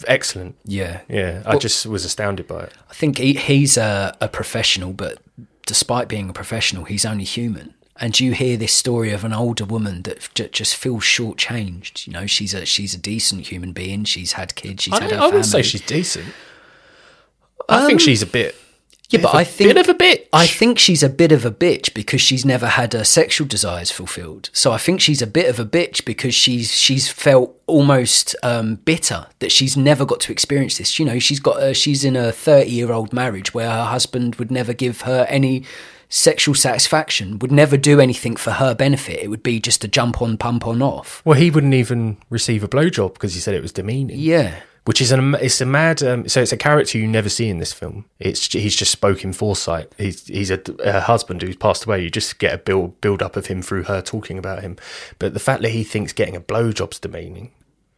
[0.07, 0.57] Excellent.
[0.65, 2.75] yeah, Yeah, I just was astounded by it.
[2.91, 5.19] I think he, he's a, a professional, but
[5.65, 7.73] despite being a professional, he's only human.
[7.97, 12.07] And you hear this story of an older woman that j- just feels shortchanged.
[12.07, 14.05] You know, she's a she's a decent human being.
[14.05, 14.83] She's had kids.
[14.83, 16.27] She's I, had her I would say she's decent.
[17.71, 18.55] I think um, she's a bit.
[19.11, 20.27] Yeah, but bit of a- I think bit of a bitch.
[20.33, 23.91] I think she's a bit of a bitch because she's never had her sexual desires
[23.91, 24.51] fulfilled.
[24.53, 28.77] So I think she's a bit of a bitch because she's she's felt almost um,
[28.77, 30.99] bitter that she's never got to experience this.
[30.99, 34.37] You know, she's got a, she's in a thirty year old marriage where her husband
[34.37, 35.65] would never give her any
[36.09, 39.21] sexual satisfaction, would never do anything for her benefit.
[39.21, 41.21] It would be just a jump on, pump on, off.
[41.25, 44.19] Well, he wouldn't even receive a blowjob because he said it was demeaning.
[44.19, 44.61] Yeah.
[44.87, 47.59] Which is an it's a mad um, so it's a character you never see in
[47.59, 48.05] this film.
[48.19, 49.91] It's he's just spoken foresight.
[49.97, 52.03] He's he's a, a husband who's passed away.
[52.03, 54.77] You just get a build build up of him through her talking about him.
[55.19, 57.53] But the fact that he thinks getting a blowjob's demeaning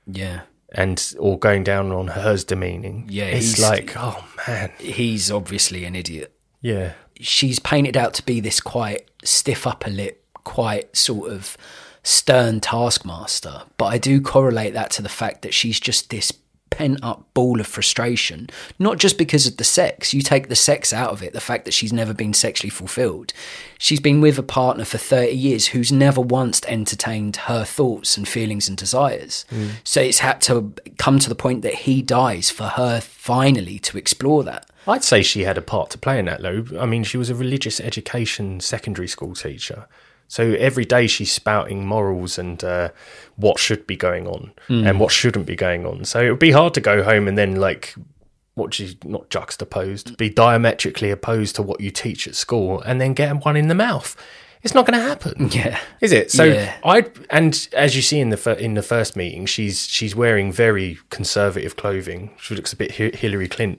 [0.07, 0.43] Yeah.
[0.71, 3.07] and or going down on her's demeaning.
[3.11, 6.33] Yeah, it's he's- like oh man, He's obviously an idiot.
[6.61, 11.57] yeah, she's painted out to be this quite stiff upper lip, quite sort of
[12.05, 13.63] stern taskmaster.
[13.77, 16.31] But I do correlate that to the fact that she's just this
[16.77, 20.13] pent up ball of frustration, not just because of the sex.
[20.13, 23.33] You take the sex out of it, the fact that she's never been sexually fulfilled.
[23.79, 28.29] She's been with a partner for 30 years who's never once entertained her thoughts and
[28.29, 29.47] feelings and desires.
[29.51, 29.71] Mm.
[29.85, 33.97] So it's had to come to the point that he dies for her finally to
[33.97, 34.69] explore that.
[34.87, 36.67] I'd say she had a part to play in that, though.
[36.79, 39.89] I mean, she was a religious education secondary school teacher.
[40.29, 42.89] So every day she's spouting morals and uh,
[43.37, 46.05] what should be going on and what shouldn't be going on.
[46.05, 47.95] So it would be hard to go home and then, like,
[48.55, 53.13] what you not juxtaposed, be diametrically opposed to what you teach at school and then
[53.15, 54.17] get one in the mouth.
[54.63, 55.49] It's not going to happen.
[55.53, 55.79] Yeah.
[56.01, 56.33] Is it?
[56.33, 56.75] So Yeah.
[56.83, 60.51] I and as you see in the fir- in the first meeting, she's she's wearing
[60.51, 62.33] very conservative clothing.
[62.41, 63.79] She looks a bit Hi- Hillary Clinton.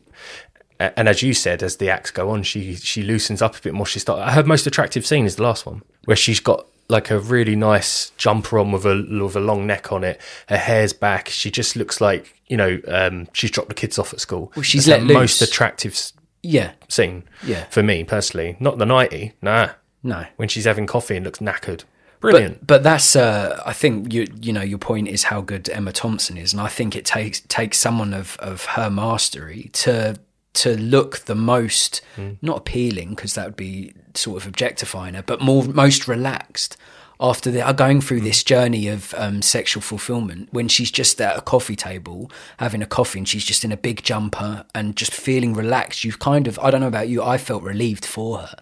[0.79, 3.73] And as you said, as the acts go on, she she loosens up a bit
[3.73, 3.85] more.
[3.85, 4.31] She start.
[4.33, 8.11] Her most attractive scene is the last one, where she's got like a really nice
[8.17, 10.21] jumper on with a with a long neck on it.
[10.49, 11.29] Her hair's back.
[11.29, 14.51] She just looks like you know um, she's dropped the kids off at school.
[14.55, 15.99] Well, she's That's let most attractive
[16.43, 16.73] Yeah.
[16.87, 17.23] scene.
[17.43, 17.65] Yeah.
[17.71, 19.33] for me personally, not the nighty.
[19.41, 19.69] Nah,
[20.03, 20.25] No.
[20.35, 21.83] when she's having coffee and looks knackered.
[22.19, 22.59] Brilliant.
[22.61, 25.91] But, but that's uh, I think you you know your point is how good Emma
[25.91, 30.17] Thompson is, and I think it takes takes someone of of her mastery to
[30.57, 32.31] to look the most hmm.
[32.41, 36.77] not appealing because that would be sort of objectifying her, but more most relaxed
[37.19, 41.37] after the, are going through this journey of um, sexual fulfillment when she's just at
[41.37, 45.13] a coffee table having a coffee and she's just in a big jumper and just
[45.13, 48.55] feeling relaxed you've kind of i don't know about you i felt relieved for her.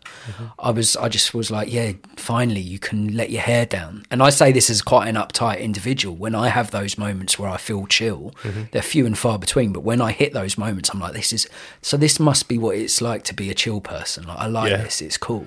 [0.57, 4.05] I was i just was like yeah finally you can let your hair down.
[4.09, 6.15] And i say this as quite an uptight individual.
[6.15, 8.33] When i have those moments where i feel chill
[8.71, 11.47] they're few and far between but when i hit those moments i'm like this is
[11.81, 14.25] so this must be what it's like to be a chill person.
[14.27, 14.83] Like i like Yeah.
[14.83, 15.45] this it's cool.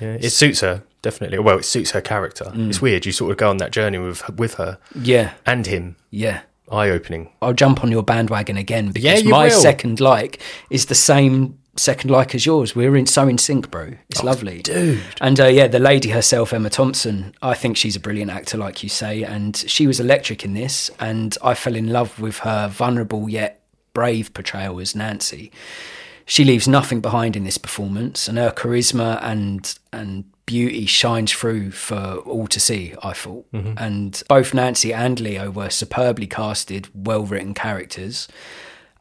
[0.00, 1.38] Yeah, it suits her definitely.
[1.38, 2.46] Well, it suits her character.
[2.46, 2.68] Mm.
[2.70, 3.04] It's weird.
[3.06, 5.96] You sort of go on that journey with with her Yeah, and him.
[6.10, 6.40] yeah.
[6.70, 7.28] Eye opening.
[7.42, 9.50] I'll jump on your bandwagon again because Yeah, my will.
[9.60, 12.74] second like is the same second like as yours.
[12.74, 13.94] We're in so in sync, bro.
[14.08, 15.00] It's lovely, Oh, dude.
[15.20, 17.34] And uh, yeah, the lady herself, Emma Thompson.
[17.42, 20.90] I think she's a brilliant actor, like you say, and she was electric in this.
[20.98, 23.60] And I fell in love with her vulnerable yet
[23.92, 25.52] brave portrayal as Nancy.
[26.24, 31.70] She leaves nothing behind in this performance, and her charisma and and beauty shines through
[31.70, 32.94] for all to see.
[33.02, 33.74] I thought, mm-hmm.
[33.76, 38.28] and both Nancy and Leo were superbly casted, well written characters.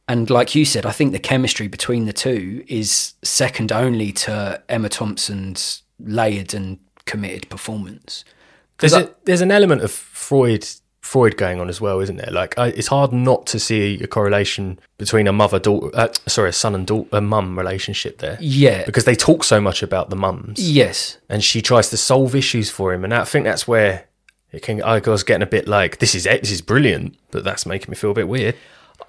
[0.08, 4.62] And like you said, I think the chemistry between the two is second only to
[4.68, 8.26] Emma Thompson's layered and committed performance.
[8.80, 10.68] There's I- a, there's an element of Freud
[11.12, 12.32] Freud going on as well, isn't there?
[12.32, 16.50] Like I, it's hard not to see a correlation between a mother daughter, uh, sorry,
[16.50, 18.38] a son and daughter, a mum relationship there.
[18.40, 18.86] Yeah.
[18.86, 21.18] because they talk so much about the mums, Yes.
[21.28, 24.06] and she tries to solve issues for him, and I think that's where
[24.54, 24.82] it can.
[24.84, 27.92] I was getting a bit like, this is it, this is brilliant, but that's making
[27.92, 28.56] me feel a bit weird.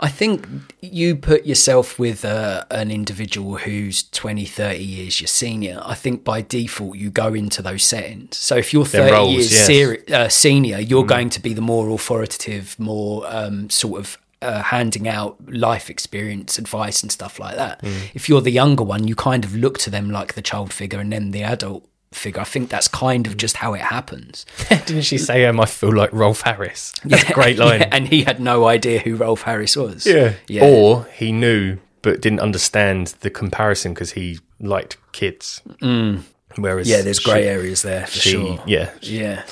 [0.03, 0.49] I think
[0.81, 5.81] you put yourself with uh, an individual who's 20, 30 years your senior.
[5.85, 8.37] I think by default you go into those settings.
[8.37, 9.67] So if you're 30 roles, years yes.
[9.67, 14.65] seri- uh, senior, you're going to be the more authoritative, more um, sort of uh,
[14.65, 17.81] handing out life experience advice and stuff like that.
[18.12, 20.99] If you're the younger one, you kind of look to them like the child figure
[20.99, 22.40] and then the adult figure.
[22.40, 24.46] I think that's kind of just how it happens.
[24.68, 26.92] Didn't she say, um, I feel like Rolf Harris?
[27.05, 27.81] That's a great line.
[27.81, 30.07] Yeah, and he had no idea who Rolf Harris was.
[30.07, 30.35] Yeah.
[30.48, 30.64] Yeah.
[30.64, 35.62] Or he knew but didn't understand the comparison because he liked kids.
[35.81, 36.22] Mm.
[36.57, 38.62] Whereas Yeah, there's grey areas there for she- sure.
[38.66, 39.44] Yeah, Yeah.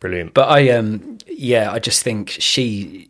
[0.00, 0.32] brilliant.
[0.34, 3.08] But I um yeah, I just think she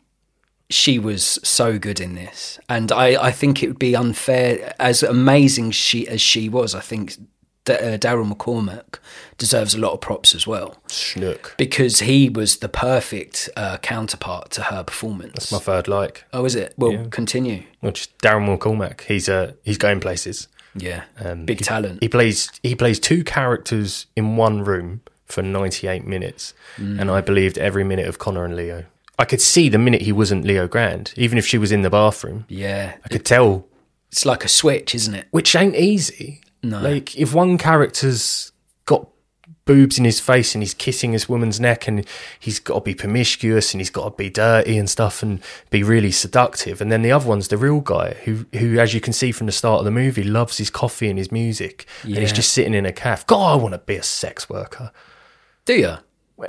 [0.70, 2.58] she was so good in this.
[2.66, 6.80] And I, I think it would be unfair as amazing she as she was, I
[6.80, 7.16] think
[7.64, 8.98] D- uh, Daryl McCormack
[9.38, 11.56] deserves a lot of props as well Schnook.
[11.56, 15.34] because he was the perfect uh, counterpart to her performance.
[15.34, 16.24] That's My third like.
[16.32, 16.74] oh, is it?
[16.76, 17.62] Well, continue.
[17.80, 19.02] Well, just Darren McCormack.
[19.02, 20.48] He's uh, he's going places.
[20.74, 22.02] Yeah, Um, big he- talent.
[22.02, 27.00] He plays he plays two characters in one room for 98 minutes, Mm.
[27.00, 28.84] and I believed every minute of Connor and Leo.
[29.18, 31.90] I could see the minute he wasn't Leo Grande, even if she was in the
[31.90, 32.44] bathroom.
[32.48, 33.66] yeah, I could tell,
[34.10, 35.26] it's like a switch, isn't it?
[35.30, 36.40] which ain't easy.
[36.62, 36.80] No.
[36.80, 38.52] Like if one character's
[38.84, 39.08] got
[39.64, 42.04] boobs in his face and he's kissing this woman's neck and
[42.40, 45.82] he's got to be promiscuous and he's got to be dirty and stuff and be
[45.84, 49.12] really seductive and then the other one's the real guy who who as you can
[49.12, 52.32] see from the start of the movie loves his coffee and his music and he's
[52.32, 54.90] just sitting in a cafe god I want to be a sex worker
[55.64, 55.94] Do you?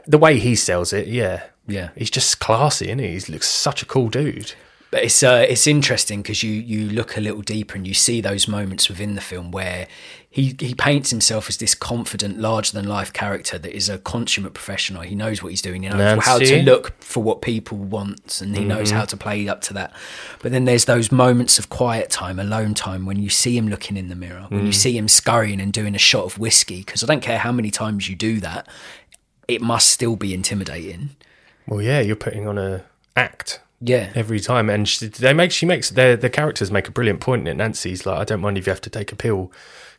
[0.07, 1.89] the way he sells it yeah Yeah.
[1.95, 3.19] he's just classy and he?
[3.19, 4.53] he looks such a cool dude
[4.93, 8.21] But it's uh, it's interesting because you you look a little deeper and you see
[8.21, 9.87] those moments within the film where
[10.29, 14.53] he he paints himself as this confident, larger than life character that is a consummate
[14.53, 15.01] professional.
[15.01, 15.81] He knows what he's doing.
[15.81, 19.47] He knows how to look for what people want, and he knows how to play
[19.47, 19.93] up to that.
[20.43, 23.97] But then there's those moments of quiet time, alone time, when you see him looking
[23.97, 26.83] in the mirror, when you see him scurrying and doing a shot of whiskey.
[26.83, 28.67] Because I don't care how many times you do that,
[29.47, 31.15] it must still be intimidating.
[31.67, 32.83] well yeah you're putting on a
[33.15, 34.69] act Yeah, every time.
[34.69, 37.55] And she, they make she makes their the characters make a brilliant point in it
[37.55, 39.51] nancy's like i don't mind if you have to take a pill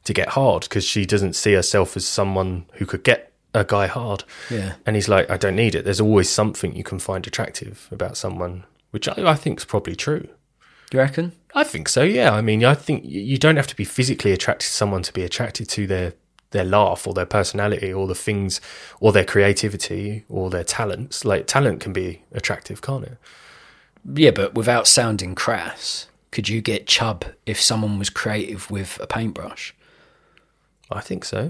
[0.04, 3.86] to get hard because she doesn't see herself as someone who could get a guy
[3.86, 4.24] hard.
[4.50, 4.74] Yeah.
[4.86, 5.84] and he's like i don't need it.
[5.84, 9.96] There's always something you can find attractive about someone which i, I think is probably
[9.96, 10.28] true.
[10.92, 11.32] You reckon?
[11.54, 12.32] i think so yeah.
[12.32, 15.22] I mean i think you don't have to be physically attracted to someone to be
[15.22, 16.14] attracted to their
[16.52, 18.60] their laugh or their personality or the things
[19.00, 21.24] or their creativity or their talents.
[21.24, 23.18] Like talent can be attractive can't it
[24.12, 29.06] Yeah, but without sounding crass, could you get chub if someone was creative with a
[29.06, 29.74] paintbrush?
[30.90, 31.48] I think so.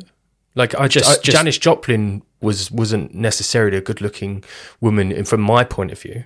[0.54, 4.44] Like I Just- just, just- Janis Joplin was wasn't necessarily a good looking
[4.80, 6.24] woman in- from my point of view,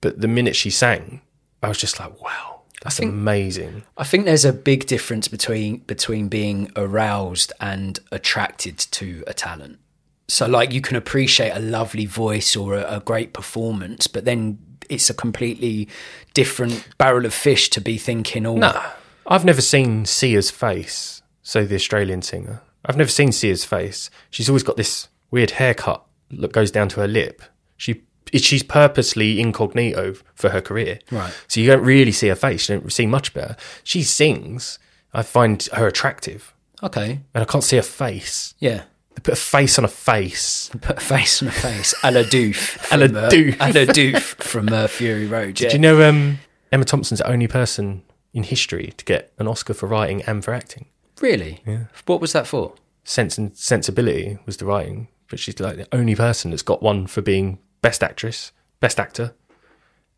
[0.00, 1.22] but the minute she sang,
[1.62, 3.84] I was just like, wow, that's think- amazing.
[3.96, 9.78] I think there's a big difference between between being aroused and attracted to a talent.
[10.28, 14.58] So, like, you can appreciate a lovely voice or a, a great performance, but then
[14.90, 15.88] it's a completely
[16.34, 18.90] different barrel of fish to be thinking, "Oh, Nah,
[19.26, 21.22] I've never seen Sia's face.
[21.42, 24.10] So the Australian singer, I've never seen Sia's face.
[24.30, 27.42] She's always got this weird haircut that goes down to her lip.
[27.76, 28.02] She
[28.34, 31.00] she's purposely incognito for her career.
[31.10, 31.32] Right.
[31.48, 32.68] So you don't really see her face.
[32.68, 33.56] You don't see much about her.
[33.82, 34.78] She sings.
[35.12, 36.54] I find her attractive.
[36.82, 38.54] okay, and I can't see her face.
[38.58, 38.82] yeah."
[39.14, 40.70] They put a face on a face.
[40.80, 43.54] Put a face on a face, a la Doof, A la from, uh, Doof.
[43.60, 45.60] a Doof from uh, Fury Road.
[45.60, 45.68] Yeah.
[45.70, 46.38] Do you know um,
[46.70, 50.54] Emma Thompson's the only person in history to get an Oscar for writing and for
[50.54, 50.86] acting?
[51.20, 51.60] Really?
[51.66, 51.84] Yeah.
[52.06, 52.74] What was that for?
[53.04, 57.06] Sense and Sensibility was the writing, but she's like the only person that's got one
[57.06, 59.34] for being best actress, best actor,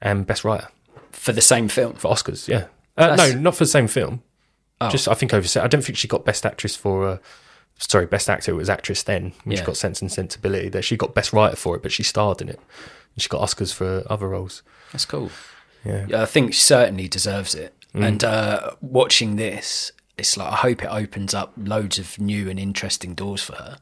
[0.01, 0.69] and best writer
[1.13, 1.95] for the same film.
[1.95, 2.47] for Oscars.
[2.49, 2.67] Yeah,
[2.99, 4.23] uh, no, not for the same film.
[4.81, 4.91] Oh.
[4.91, 5.47] Just I think over.
[5.61, 7.21] I don't think she got best actress for.
[7.79, 8.53] Sorry, best actor.
[8.53, 9.33] It was actress then.
[9.45, 10.69] When she got Sense and Sensibility.
[10.69, 12.61] That she got best writer for it, but she starred in it.
[13.15, 14.63] And she got Oscars for other roles.
[14.93, 15.31] That's cool.
[15.85, 16.07] Yeah.
[16.09, 17.75] Yeah, I think she certainly deserves it.
[17.95, 18.07] Mm.
[18.07, 22.59] And uh, watching this, it's like I hope it opens up loads of new and
[22.59, 23.79] interesting doors for her.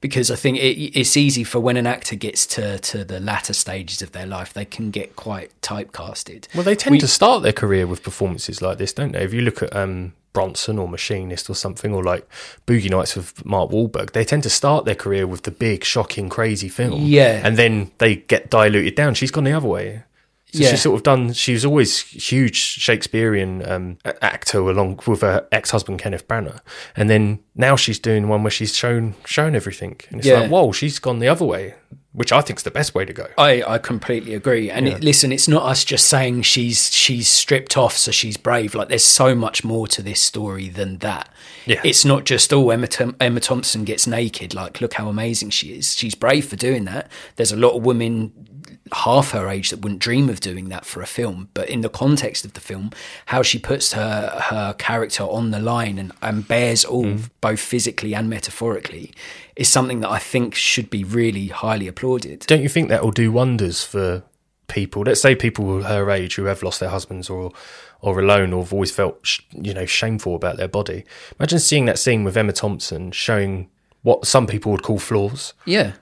[0.00, 3.52] Because I think it, it's easy for when an actor gets to, to the latter
[3.52, 6.46] stages of their life, they can get quite typecasted.
[6.54, 9.22] Well, they tend We- to start their career with performances like this, don't they?
[9.22, 12.24] If you look at um, Bronson or Machinist or something, or like
[12.66, 16.28] Boogie Nights with Mark Wahlberg, they tend to start their career with the big, shocking,
[16.28, 17.02] crazy film.
[17.02, 17.40] Yeah.
[17.44, 19.14] And then they get diluted down.
[19.14, 20.04] She's gone the other way.
[20.52, 20.70] So Yeah.
[20.70, 25.98] she's sort of done, she was always huge Shakespearean um, actor along with her ex-husband
[25.98, 26.60] Kenneth Branagh.
[26.96, 29.96] And then now she's doing one where she's shown shown everything.
[30.10, 30.40] And it's Yeah.
[30.42, 31.74] like, whoa, she's gone the other way,
[32.18, 33.28] which I think is the best way to go.
[33.38, 34.72] I, I completely agree.
[34.72, 38.74] And it, listen, it's not us just saying she's she's stripped off, so she's brave.
[38.74, 41.32] Like there's so much more to this story than that.
[41.64, 41.80] Yeah.
[41.84, 42.88] It's not just oh Emma,
[43.20, 44.52] Emma Thompson gets naked.
[44.52, 45.94] Like look how amazing she is.
[45.94, 47.08] She's brave for doing that.
[47.36, 48.47] There's a lot of women
[48.92, 51.48] half her age that wouldn't dream of doing that for a film.
[51.54, 52.90] But in the context of the film,
[53.26, 57.30] how she puts her her character on the line and, and bears all mm.
[57.40, 59.12] both physically and metaphorically
[59.56, 62.40] is something that I think should be really highly applauded.
[62.46, 64.22] don't you think that will do wonders for
[64.68, 65.02] people?
[65.02, 67.52] Let's say people her age who have lost their husbands or
[68.00, 71.04] or alone or have always felt sh- you know shameful about their body.
[71.38, 73.68] Imagine seeing that scene with Emma Thompson showing
[74.02, 75.92] what some people would call flaws, Yeah.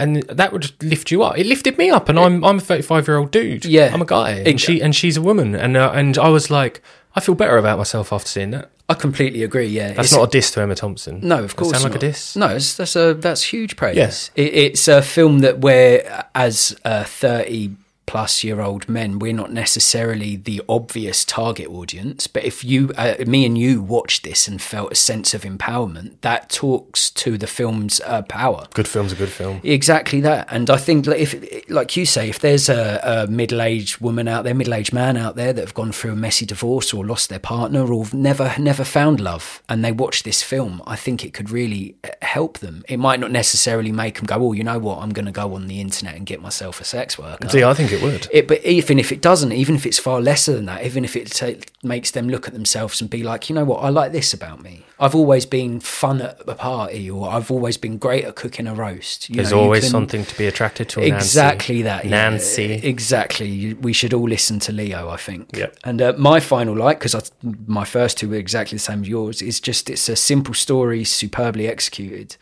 [0.00, 1.38] And that would lift you up.
[1.38, 3.64] It lifted me up, and I'm I'm a 35 year old dude.
[3.64, 3.90] Yeah.
[3.92, 6.50] I'm a guy, and Ex- she and she's a woman, and uh, and I was
[6.50, 6.82] like,
[7.14, 8.70] I feel better about myself after seeing that.
[8.88, 9.66] I completely agree.
[9.66, 11.20] Yeah, That's It's- not a diss to Emma Thompson.
[11.22, 12.02] no, of Does course sound like not.
[12.02, 12.34] a diss.
[12.34, 13.94] No, it's, that's a that's huge praise.
[13.96, 14.30] Yes.
[14.34, 17.76] It, it's a film that where, as a thirty
[18.10, 22.26] plus year old men, we're not necessarily the obvious target audience.
[22.26, 26.20] But if you, uh, me and you, watched this and felt a sense of empowerment,
[26.22, 28.66] that talks to the film's uh, power.
[28.74, 29.60] Good film's a good film.
[29.62, 33.98] Exactly that, and I think like, if, like you say, if there's a, a middle-aged
[33.98, 37.06] woman out there, middle-aged man out there that have gone through a messy divorce or
[37.06, 41.24] lost their partner or never never found love, and they watch this film, I think
[41.24, 42.82] it could really uh, help them.
[42.88, 44.98] It might not necessarily make them go, "Oh, you know what?
[44.98, 47.72] I'm going to go on the internet and get myself a sex worker." See, I
[47.72, 48.28] think it would.
[48.32, 51.16] It, but even if it doesn't, even if it's far lesser than that, even if
[51.16, 54.12] it ta makes them look at themselves and be like, you know what, I like
[54.12, 54.84] this about me.
[54.98, 58.74] I've always been fun at a party, or I've always been great at cooking a
[58.74, 59.30] roast.
[59.30, 61.00] You There's know, always can- something to be attracted to.
[61.00, 61.14] Nancy.
[61.14, 62.04] Exactly that.
[62.04, 62.10] yeah.
[62.10, 62.72] Nancy.
[62.74, 63.72] Exactly.
[63.74, 65.56] We should all listen to Leo, I think.
[65.56, 65.76] Yep.
[65.84, 67.32] And uh, my final like, because
[67.66, 71.04] my first two were exactly the same as yours, is just it's a simple story,
[71.04, 72.36] superbly executed.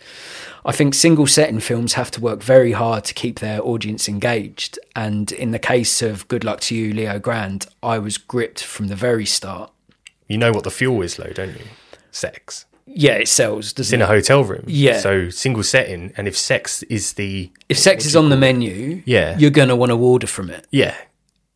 [0.68, 4.78] I think single setting films have to work very hard to keep their audience engaged.
[4.94, 8.88] And in the case of Good Luck to You, Leo Grande, I was gripped from
[8.88, 9.72] the very start.
[10.28, 11.64] You know what the fuel is, though, don't you?
[12.10, 12.66] Sex.
[12.86, 14.04] Yeah, it sells, It's doesn't in it?
[14.04, 14.64] a hotel room.
[14.66, 14.98] Yeah.
[15.00, 19.38] So single setting, and if sex is the If sex is on the menu, Yeah.
[19.38, 20.66] you're going to want to order from it.
[20.70, 20.94] yeah,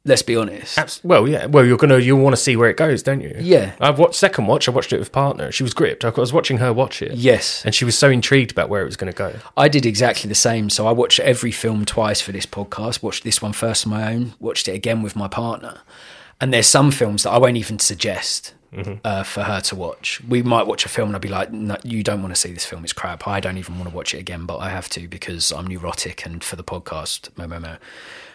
[0.04, 0.76] Let's be honest.
[0.78, 3.36] abs- well, yeah, well, you're gonna you'll want to see where it goes, don't you?
[3.38, 3.74] Yeah.
[3.80, 4.66] I've watched second watch.
[4.68, 5.52] I watched it with partner.
[5.52, 6.04] She was gripped.
[6.04, 7.12] I was watching her watch it.
[7.12, 7.64] Yes.
[7.64, 9.34] and she was so intrigued about where it was going to go.
[9.56, 10.70] I did exactly the same.
[10.70, 13.00] So I watched every film twice for this podcast.
[13.00, 14.34] Watched this one first on my own.
[14.40, 15.82] Watched it again with my partner.
[16.40, 18.54] And there's some films that I won't even suggest
[19.04, 20.20] uh, for her to watch.
[20.28, 22.52] We might watch a film and I'd be like, no, "You don't want to see
[22.52, 22.82] this film.
[22.82, 23.28] It's crap.
[23.28, 26.24] I don't even want to watch it again, but I have to because I'm neurotic
[26.26, 27.76] and for the podcast." Mo, mo, mo.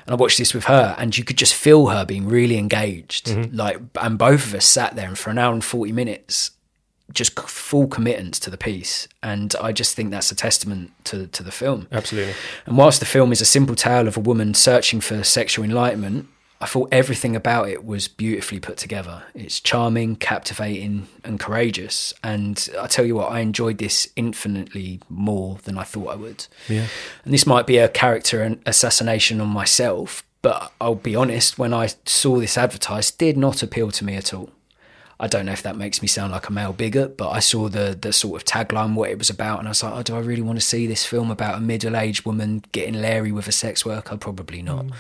[0.08, 3.28] And I watched this with her, and you could just feel her being really engaged.
[3.28, 3.56] Mm-hmm.
[3.56, 6.52] Like, and both of us sat there, and for an hour and forty minutes,
[7.12, 9.08] just full committance to the piece.
[9.22, 11.88] And I just think that's a testament to to the film.
[11.91, 12.34] Absolutely.
[12.65, 16.28] And whilst the film is a simple tale of a woman searching for sexual enlightenment,
[16.60, 19.24] I thought everything about it was beautifully put together.
[19.36, 22.15] It's charming, captivating, and courageous.
[22.24, 26.48] And I tell you what, I enjoyed this infinitely more than I thought I would.
[26.67, 26.88] Yeah.
[27.24, 31.89] And this might be a character assassination on myself, but I'll be honest, when I
[32.06, 34.50] saw this advertised, did not appeal to me at all.
[35.20, 37.70] I don't know if that makes me sound like a male bigot, but I saw
[37.70, 40.15] the the sort of tagline, what it was about, and I was like, oh, do
[40.15, 43.47] I really want to see this film about a middle aged woman getting Larry with
[43.47, 44.16] a sex worker?
[44.16, 44.86] Probably not.
[44.86, 44.93] Mm.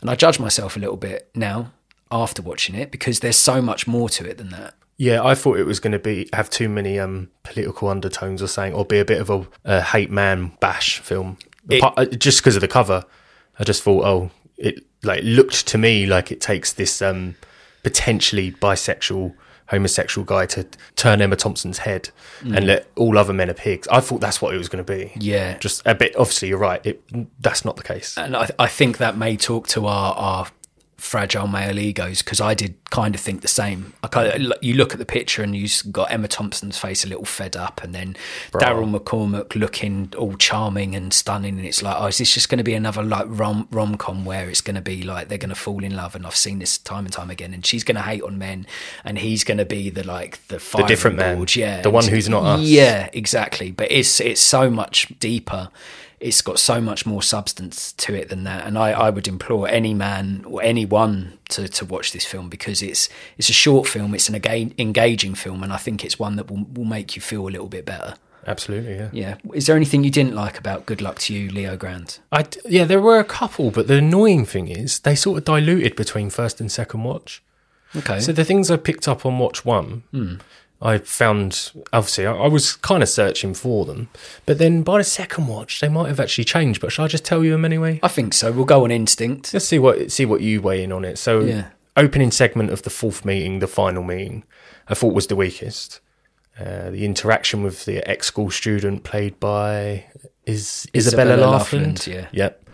[0.00, 1.72] And I judge myself a little bit now
[2.10, 4.74] after watching it because there's so much more to it than that.
[4.96, 8.46] Yeah, I thought it was going to be have too many um, political undertones or
[8.48, 11.38] saying, or be a bit of a, a hate man bash film.
[11.68, 13.04] It- uh, just because of the cover,
[13.58, 17.36] I just thought, oh, it like looked to me like it takes this um,
[17.82, 19.34] potentially bisexual,
[19.70, 20.66] homosexual guy to
[20.96, 22.10] turn Emma Thompson's head
[22.40, 22.66] and mm.
[22.66, 23.78] let all other men appear.
[23.90, 25.12] I thought that's what it was going to be.
[25.16, 25.58] Yeah.
[25.58, 26.16] just a bit.
[26.16, 26.84] Obviously, you're right.
[26.84, 27.02] It,
[27.40, 28.18] that's not the case.
[28.18, 30.46] and I, I think that may talk to our, our
[31.00, 33.92] fragile male egos because I did kind of think the same.
[34.02, 37.08] I kind of, you look at the picture and you've got Emma Thompson's face a
[37.08, 38.16] little fed up, and then
[38.52, 42.58] Daryl McCormack looking all charming and stunning, and it's like, oh, is this just going
[42.58, 45.48] to be another like rom rom com where it's going to be like they're going
[45.48, 46.14] to fall in love?
[46.14, 48.66] And I've seen this time and time again, and she's going to hate on men,
[49.04, 51.44] and he's going to be the like the firing different man.
[51.54, 52.60] yeah, The one who's not us.
[52.62, 53.70] yeah, exactly.
[53.70, 55.70] But it's it's so much deeper.
[56.20, 58.66] It's got so much more substance to it than that.
[58.66, 62.82] And I, I would implore any man or anyone to, to watch this film because
[62.82, 63.08] it's
[63.38, 64.14] it's a short film.
[64.14, 67.48] It's an engaging film, and I think it's one that will, will make you feel
[67.48, 68.14] a little bit better.
[68.46, 69.08] Absolutely, yeah.
[69.12, 69.36] Yeah.
[69.52, 72.18] Is there anything you didn't like about Good Luck to You, Leo Grande?
[72.32, 75.96] I yeah, there were a couple, but the annoying thing is they sort of diluted
[75.96, 77.42] between first and second watch.
[77.94, 78.20] Okay.
[78.20, 80.34] So the things I picked up on watch one, hmm.
[80.82, 84.08] I found obviously I, I was kind of searching for them,
[84.46, 86.80] but then by the second watch they might have actually changed.
[86.80, 88.00] But shall I just tell you them anyway?
[88.02, 88.50] I think so.
[88.50, 89.52] We'll go on instinct.
[89.52, 91.18] Let's see what see what you weigh in on it.
[91.18, 91.66] So Yeah.
[91.96, 94.44] opening segment of the fourth meeting, the final meeting,
[94.88, 96.00] I thought was the weakest.
[96.58, 100.04] Uh, the interaction with the ex school student played by
[100.46, 101.98] is Isabella, Isabella Laughland.
[101.98, 102.26] Laughland, yeah.
[102.32, 102.68] Yep.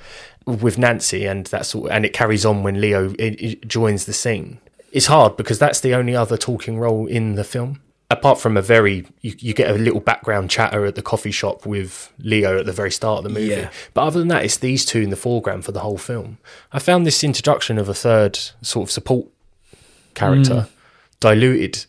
[0.47, 4.13] With Nancy and that sort and it carries on when Leo i i joins the
[4.13, 4.61] scene.
[4.93, 7.81] It's hard because that's the only other talking role in the film.
[8.09, 11.67] Apart from a very, you, you get a little background chatter at the coffee shop
[11.67, 13.49] with Leo at the very start of the movie.
[13.49, 13.71] Yeah.
[13.95, 16.39] But other than that, it's these two in the foreground for the whole film.
[16.73, 19.27] I found this introduction of a third sort of support
[20.15, 20.71] character hmm.
[21.19, 21.87] diluted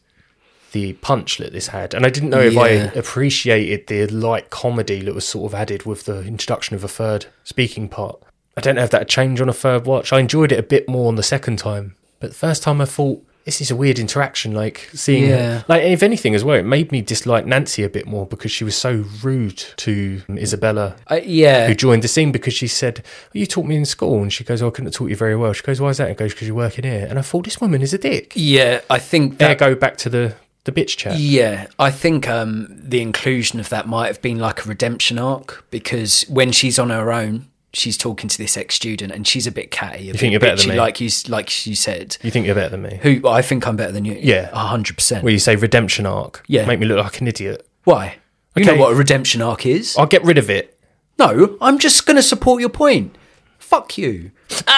[0.71, 1.93] the punch that this had.
[1.93, 5.85] And I didn't know if I appreciated the light comedy that was sort of added
[5.85, 8.21] with the introduction of a third speaking part.
[8.55, 10.11] I don't know if that changed on a third watch.
[10.11, 11.95] I enjoyed it a bit more on the second time.
[12.19, 15.63] But the first time I thought, this is a weird interaction, like seeing Yeah.
[15.69, 18.65] like if anything as well, it made me dislike Nancy a bit more because she
[18.65, 21.65] was so rude to Isabella Uh, yeah.
[21.67, 24.43] who joined the scene because she said, oh, "You taught me in school," and she
[24.43, 26.17] goes, oh, "I couldn't have taught you very well." She goes, "Why is that?" And
[26.17, 28.33] goes, "Because you're working here." And I thought this woman is a dick.
[28.35, 28.81] Yeah.
[28.89, 30.35] I think There that go back to the
[30.65, 31.17] the bitch chat.
[31.17, 35.63] Yeah, I think um, the inclusion of that might have been like a redemption arc
[35.71, 39.51] because when she's on her own, she's talking to this ex student and she's a
[39.51, 39.99] bit catty.
[39.99, 40.75] A you bit think you're better than me?
[40.75, 42.17] like you like you said.
[42.23, 42.99] You think you're better than me?
[43.01, 44.17] Who I think I'm better than you.
[44.19, 44.49] Yeah.
[44.55, 45.23] hundred percent.
[45.23, 46.43] Well, you say redemption arc.
[46.47, 46.65] Yeah.
[46.65, 47.67] make me look like an idiot.
[47.83, 48.17] Why?
[48.55, 48.75] You Okay.
[48.75, 49.95] know what a redemption arc is?
[49.97, 50.79] I'll get rid of it.
[51.19, 53.15] No, I'm just going to support your point.
[53.59, 54.31] Fuck you.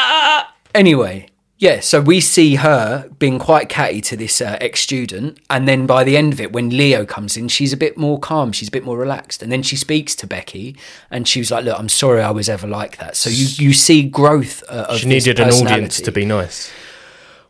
[0.75, 1.27] Anyway,
[1.60, 5.38] yeah, so we see her being quite catty to this uh, ex student.
[5.49, 8.18] And then by the end of it, when Leo comes in, she's a bit more
[8.18, 8.53] calm.
[8.53, 9.43] She's a bit more relaxed.
[9.43, 10.78] And then she speaks to Becky
[11.12, 13.18] and she was like, Look, I'm sorry I was ever like that.
[13.18, 16.72] So you, you see growth uh, of She needed an audience to be nice.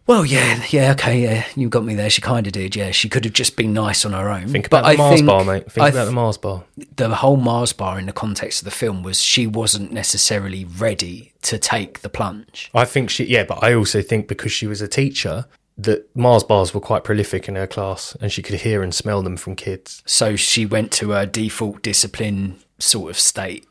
[0.10, 2.10] Well, yeah, yeah, okay, yeah, you got me there.
[2.10, 2.89] She kind of did, yeah.
[2.89, 4.47] She could have just been nice on her own.
[4.47, 5.72] Think about but the Mars bar, mate.
[5.72, 6.64] Think about the Mars bar.
[6.95, 11.34] the whole Mars bar in the context of the film was she wasn't necessarily ready
[11.43, 12.72] to take the plunge.
[12.74, 15.45] I think she, yeah, but I also think because she was a teacher
[15.78, 19.22] that Mars bars were quite prolific in her class, and she could hear and smell
[19.22, 20.01] them from kids.
[20.07, 23.68] So she went to her default discipline sort of state.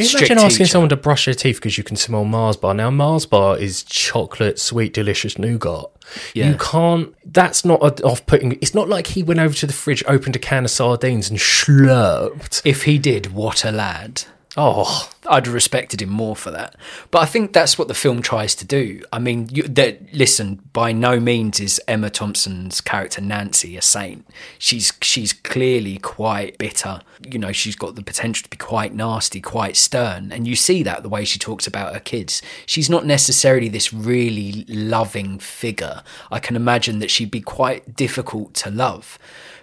[0.00, 0.72] Can you Strict imagine asking teacher.
[0.72, 2.72] someone to brush their teeth because you can smell Mars bar?
[2.72, 5.86] Now, Mars bar is chocolate, sweet, delicious nougat.
[6.34, 6.48] Yeah.
[6.48, 8.52] You can't, that's not a off putting.
[8.54, 11.38] It's not like he went over to the fridge, opened a can of sardines, and
[11.38, 12.62] slurped.
[12.64, 14.24] If he did, what a lad.
[14.56, 16.74] Oh, I'd have respected him more for that.
[17.12, 19.00] But I think that's what the film tries to do.
[19.12, 24.26] I mean, you, that listen, by no means is Emma Thompson's character Nancy a saint.
[24.58, 27.00] She's she's clearly quite bitter.
[27.30, 30.82] You know, she's got the potential to be quite nasty, quite stern, and you see
[30.82, 32.42] that the way she talks about her kids.
[32.66, 36.02] She's not necessarily this really loving figure.
[36.32, 39.16] I can imagine that she'd be quite difficult to love.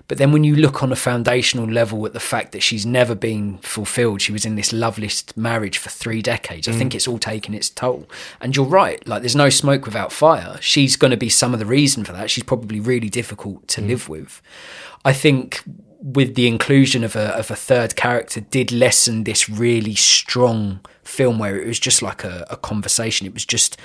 [0.08, 3.14] But then when you look on a foundational level at the fact that she's never
[3.14, 6.68] been fulfilled, she was in this loveless marriage for three decades.
[6.68, 6.96] I think mm.
[6.96, 8.08] it's all taken its toll.
[8.40, 10.58] And you're right, like there's no smoke without fire.
[10.62, 12.32] She's going to be some of the reason for that.
[12.32, 13.88] She's probably really difficult to mm.
[13.88, 14.42] live with.
[15.04, 15.62] I think
[16.00, 21.40] with the inclusion of a of a third character did lessen this really strong film
[21.40, 23.28] where it was just like a, a conversation.
[23.28, 23.78] It was just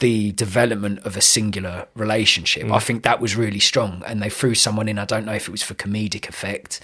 [0.00, 2.68] the development of a singular relationship.
[2.70, 4.98] I think that was really strong, and they threw someone in.
[4.98, 6.80] I don't know if it was for comedic effect.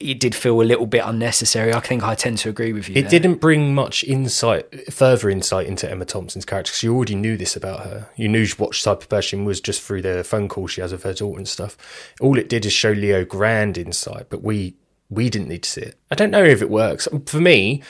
[0.00, 1.74] It did feel a little bit unnecessary.
[1.74, 2.96] I think I tend to agree with you.
[2.96, 3.10] it there.
[3.10, 7.54] didn't bring much insight, further insight into Emma Thompson's character because you already knew this
[7.54, 8.08] about her.
[8.16, 11.02] You knew what type of person was just through the phone call she has with
[11.02, 11.76] her daughter and stuff.
[12.20, 14.74] All it did is show Leo Grande insight, but we
[15.10, 15.98] we didn't need to see it.
[16.10, 17.06] I don't know if it works.
[17.26, 17.82] For me,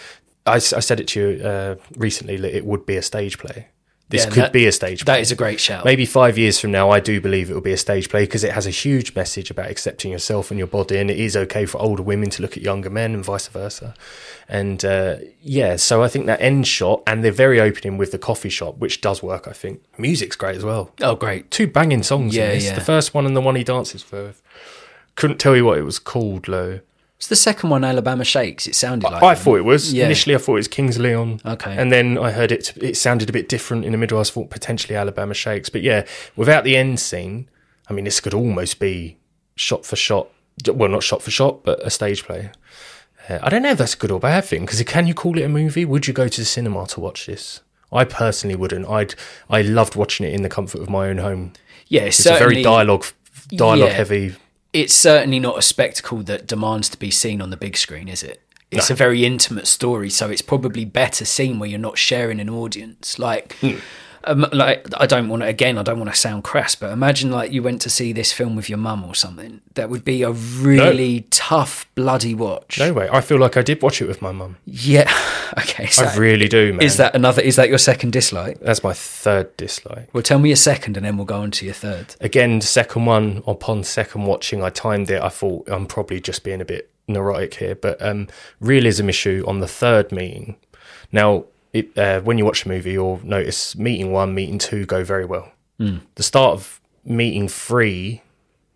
[0.45, 3.68] I said it to you uh, recently that it would be a stage play.
[4.12, 5.14] This Yeah, could that- be a stage play.
[5.14, 5.84] That is a great shout.
[5.84, 8.44] Maybe five years from now, I do believe it will be a stage play because
[8.44, 11.66] it has a huge message about accepting yourself and your body, and it is okay
[11.66, 13.94] for older women to look at younger men and vice versa.
[14.48, 18.18] And uh, yeah, so I think that end shot and they're very opening with the
[18.18, 19.48] coffee shop, which does work.
[19.48, 20.92] I think music's great as well.
[21.00, 21.50] Oh, great.
[21.50, 22.36] Two banging songs.
[22.36, 22.74] Yeah, yeah.
[22.74, 24.42] The first one and the one he dances with.
[25.14, 26.80] Couldn't tell you what it was called, though.
[27.23, 28.66] It's the second one, Alabama Shakes.
[28.66, 29.23] It sounded like.
[29.23, 29.45] I them.
[29.45, 29.93] thought it was.
[29.95, 30.07] Yeah.
[30.07, 31.39] Initially, I thought it was Kings Leon.
[31.47, 31.73] Okay.
[31.79, 34.18] And then I heard it, it sounded a bit different in the middle.
[34.18, 35.68] I thought potentially Alabama Shakes.
[35.68, 36.05] But yeah,
[36.35, 37.49] without the end scene,
[37.89, 39.18] I mean, this could almost be
[39.55, 40.31] shot for shot.
[40.66, 42.51] Well, not shot for shot, but a stage play.
[43.29, 45.39] Uh, I don't know if that's a good or bad thing because can you call
[45.39, 45.85] it a movie?
[45.85, 47.61] Would you go to the cinema to watch this?
[47.93, 48.89] I personally wouldn't.
[48.89, 49.14] I'd
[49.49, 51.53] I loved watching it in the comfort of my own home.
[51.87, 53.07] Yeah, it's, It's a very dialogue
[53.51, 53.95] dialogue Yeah.
[53.95, 54.35] heavy.
[54.73, 58.23] It's certainly not a spectacle that demands to be seen on the big screen, is
[58.23, 58.41] it?
[58.70, 62.49] It's a very intimate story, so it's probably better seen where you're not sharing an
[62.49, 63.18] audience.
[63.18, 63.77] Like, Hmm.
[64.25, 65.49] Um, like I don't want to.
[65.49, 68.33] Again, I don't want to sound crass, but imagine like you went to see this
[68.33, 69.61] film with your mum or something.
[69.75, 72.79] That would be a really tough, bloody watch.
[72.79, 73.09] No way.
[73.11, 74.57] I feel like I did watch it with my mum.
[74.64, 75.12] Yeah.
[75.59, 75.85] Okay.
[75.89, 76.81] So I really do, man.
[76.81, 77.43] is that another?
[77.43, 78.59] Is that your second dislike?
[78.61, 80.09] That's my third dislike.
[80.14, 82.16] Well, tell me your second, and then we'll go on to your third.
[82.23, 85.20] Again, the second one, upon second watching, I timed it.
[85.20, 88.29] I thought I'm probably just being a bit neurotic here, but um,
[88.61, 90.57] realism issue on the third meeting.
[91.12, 95.05] Now, it, uh, when you watch a movie, you'll notice meeting one, meeting two go
[95.05, 95.53] very well.
[96.14, 98.23] The start of meeting three,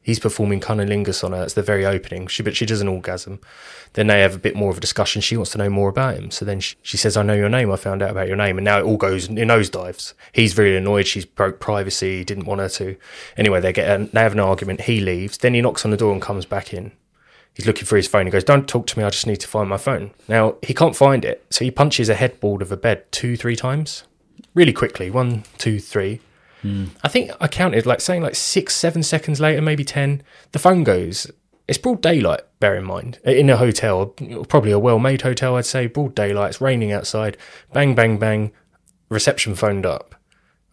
[0.03, 1.43] he's performing cunnilingus on her.
[1.45, 2.27] It's the very opening.
[2.27, 3.39] She, but she does an orgasm.
[3.93, 5.23] Then they have a bit more of a discussion.
[5.23, 6.31] She wants to know more about him.
[6.31, 7.71] So then she, she says, I know your name.
[7.71, 8.59] I found out about your name.
[8.59, 10.15] And now it all goes, it nosedives.
[10.33, 11.07] He's really annoyed.
[11.07, 12.25] She's broke privacy.
[12.25, 12.97] Didn't want her to.
[13.37, 14.83] Anyway, they get, a, they have an argument.
[14.83, 15.39] He leaves.
[15.39, 16.93] Then he knocks on the door and comes back in.
[17.57, 18.27] He's looking for his phone.
[18.27, 19.05] He goes, Don't talk to me.
[19.05, 20.13] I just need to find my phone.
[20.29, 21.45] Now, he can't find it.
[21.51, 24.05] So he punches a headboard of a bed two, three times
[24.57, 25.09] really quickly.
[25.11, 26.21] One, two, three.
[26.63, 26.87] Hmm.
[27.05, 30.23] I think I counted like saying like six, seven seconds later, maybe 10.
[30.51, 31.31] The phone goes.
[31.69, 33.19] It's broad daylight, bear in mind.
[33.25, 34.07] In a hotel,
[34.49, 35.87] probably a well made hotel, I'd say.
[35.87, 36.51] Broad daylight.
[36.51, 37.37] It's raining outside.
[37.73, 38.53] Bang, bang, bang.
[39.09, 40.15] Reception phoned up.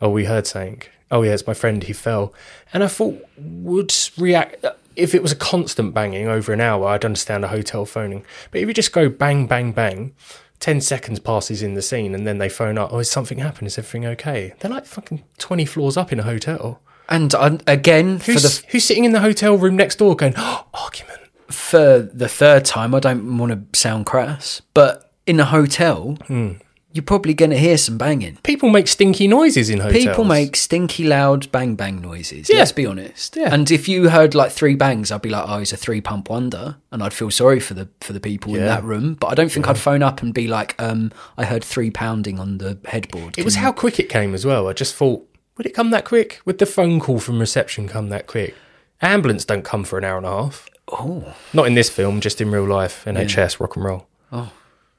[0.01, 0.83] Oh, we heard something.
[1.11, 1.83] Oh, yeah, it's my friend.
[1.83, 2.33] He fell.
[2.73, 4.65] And I thought, would react.
[4.95, 8.25] If it was a constant banging over an hour, I'd understand a hotel phoning.
[8.51, 10.13] But if you just go bang, bang, bang,
[10.59, 13.67] 10 seconds passes in the scene and then they phone up, oh, has something happened?
[13.67, 14.53] Is everything okay?
[14.59, 16.81] They're like fucking 20 floors up in a hotel.
[17.09, 20.33] And uh, again, for Who's, the who's sitting in the hotel room next door going,
[20.37, 21.19] oh, argument?
[21.49, 26.53] for the third time, I don't want to sound crass, but in a hotel, Hmm.
[26.93, 28.37] You're probably going to hear some banging.
[28.43, 30.05] People make stinky noises in hotels.
[30.05, 32.49] People make stinky, loud bang bang noises.
[32.49, 32.59] Yeah.
[32.59, 33.35] Let's be honest.
[33.35, 33.51] Yeah.
[33.51, 36.29] And if you heard like three bangs, I'd be like, "Oh, he's a three pump
[36.29, 39.15] wonder," and I'd feel sorry for the for the people in that room.
[39.15, 42.39] But I don't think I'd phone up and be like, um, "I heard three pounding
[42.39, 44.67] on the headboard." It was how quick it came as well.
[44.67, 45.27] I just thought,
[45.57, 46.41] would it come that quick?
[46.45, 48.53] Would the phone call from reception come that quick?
[49.01, 50.69] Ambulance don't come for an hour and a half.
[50.91, 53.07] Oh, Not in this film, just in real life.
[53.07, 54.07] In NHS, rock and roll.
[54.31, 54.51] Oh,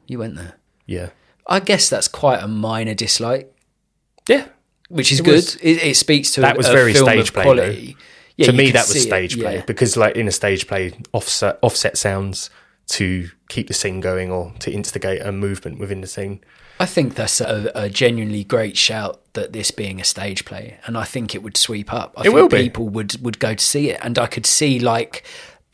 [0.08, 0.54] you went there.
[0.86, 1.10] Yeah.
[1.46, 3.52] I guess that's quite a minor dislike,
[4.28, 4.46] Yeah.
[4.88, 5.34] which is It good.
[5.34, 7.96] was- it, it speaks to That a, was very film stage play, quality.
[8.36, 9.64] Yeah, to me, that was see it, stage play yeah.
[9.64, 12.50] because, like, in a stage play, offset offset sounds
[12.88, 16.40] to keep the scene going or to instigate a movement within the scene.
[16.80, 20.98] I think that's a, a genuinely great shout that this being a stage play, and
[20.98, 22.12] I think it would sweep up.
[22.16, 22.64] I think will be.
[22.64, 25.24] people would would go to see it, and I could see like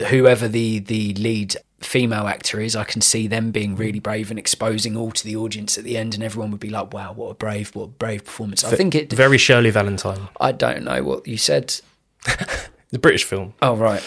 [0.09, 4.39] whoever the the lead female actor is, I can see them being really brave and
[4.39, 7.29] exposing all to the audience at the end, and everyone would be like, "Wow, what
[7.29, 9.11] a brave, what a brave performance!" I think it.
[9.11, 11.79] Very Shirley Valentine, I don't know what you said.
[12.91, 13.53] the British film.
[13.61, 14.03] Oh right,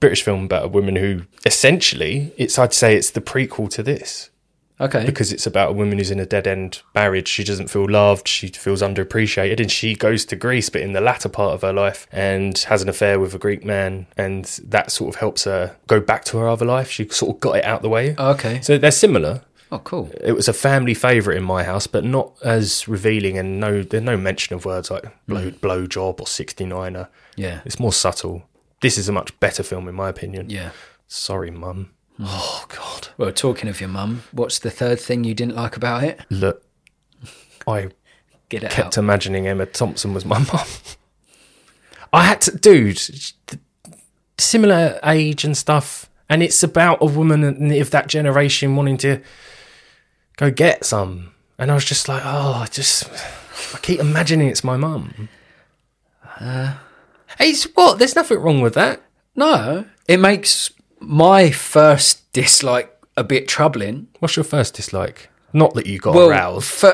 [0.00, 4.30] British film about a woman who essentially, it's I'd say it's the prequel to this.
[4.80, 5.04] Okay.
[5.04, 7.28] because it's about a woman who's in a dead end marriage.
[7.28, 8.28] She doesn't feel loved.
[8.28, 11.72] She feels underappreciated, and she goes to Greece, but in the latter part of her
[11.72, 15.76] life, and has an affair with a Greek man, and that sort of helps her
[15.86, 16.90] go back to her other life.
[16.90, 18.14] She sort of got it out the way.
[18.18, 18.60] okay.
[18.60, 19.42] So they're similar.
[19.72, 20.10] Oh cool.
[20.20, 24.02] It was a family favourite in my house, but not as revealing, and no, there's
[24.02, 25.60] no mention of words like blow, mm.
[25.60, 27.08] blow job or 69er.
[27.36, 27.60] Yeah.
[27.64, 28.48] It's more subtle.
[28.80, 30.50] This is a much better film, in my opinion.
[30.50, 30.70] Yeah.
[31.08, 31.90] Sorry, mum.
[32.20, 33.08] Oh, God.
[33.18, 36.20] Well, talking of your mum, what's the third thing you didn't like about it?
[36.30, 36.62] Look,
[37.66, 37.88] I
[38.48, 38.98] Get it kept out.
[38.98, 40.66] imagining Emma Thompson was my mum.
[42.12, 43.00] I had to, dude,
[44.38, 49.20] similar age and stuff, and it's about a woman of that generation wanting to
[50.36, 53.04] go get some, and I was just like, oh, I just,
[53.74, 55.28] I keep imagining it's my mum.
[56.40, 56.74] Uh,
[57.40, 57.98] it's what?
[57.98, 59.02] There's nothing wrong with that.
[59.34, 60.70] No, it makes
[61.00, 64.08] my first dislike a bit troubling.
[64.20, 65.30] What's your first dislike?
[65.52, 66.84] Not that you got Well, aroused.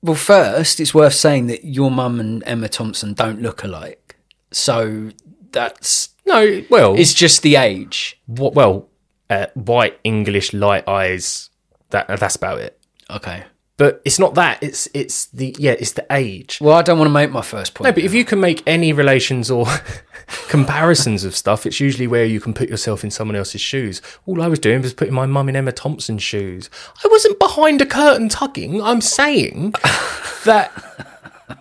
[0.00, 4.16] Well, first, it's worth saying that your mum and Emma Thompson don't look alike.
[4.52, 5.10] So
[5.50, 8.18] that's No, well, it's just the age.
[8.26, 8.88] what, well,
[9.28, 11.50] uh, white English light eyes.
[11.90, 12.78] That that's about it.
[13.10, 13.44] Okay.
[13.78, 14.60] But it's not that.
[14.60, 15.76] It's it's the yeah.
[15.78, 16.58] It's the age.
[16.60, 17.86] Well, I don't want to make my first point.
[17.86, 19.66] No, but if you can make any relations or
[20.48, 24.02] comparisons of stuff, it's usually where you can put yourself in someone else's shoes.
[24.26, 26.68] All I was doing was putting my mum in Emma Thompson's shoes.
[27.04, 28.82] I wasn't behind a curtain tugging.
[28.82, 29.70] I'm saying
[30.44, 30.72] that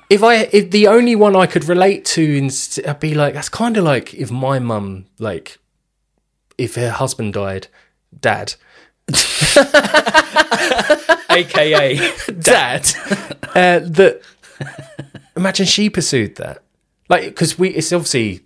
[0.10, 3.50] if I if the only one I could relate to, inst- I'd be like that's
[3.50, 5.60] kind of like if my mum like
[6.58, 7.68] if her husband died,
[8.20, 8.56] dad.
[11.30, 11.98] AKA
[12.40, 12.90] dad.
[13.56, 14.22] Uh, that
[15.36, 16.64] imagine she pursued that.
[17.10, 18.42] Like because we it's obviously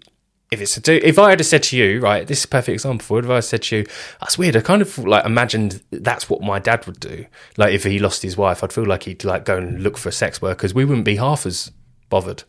[0.51, 2.73] if it's a do if i had said to you right this is a perfect
[2.73, 3.85] example for it if i said to you
[4.19, 7.25] that's weird i kind of like imagined that's what my dad would do.
[7.57, 10.11] Like if he lost his wife i'd feel like he'd like go and look for
[10.11, 11.71] sex workers we wouldn't be half as
[12.09, 12.43] bothered.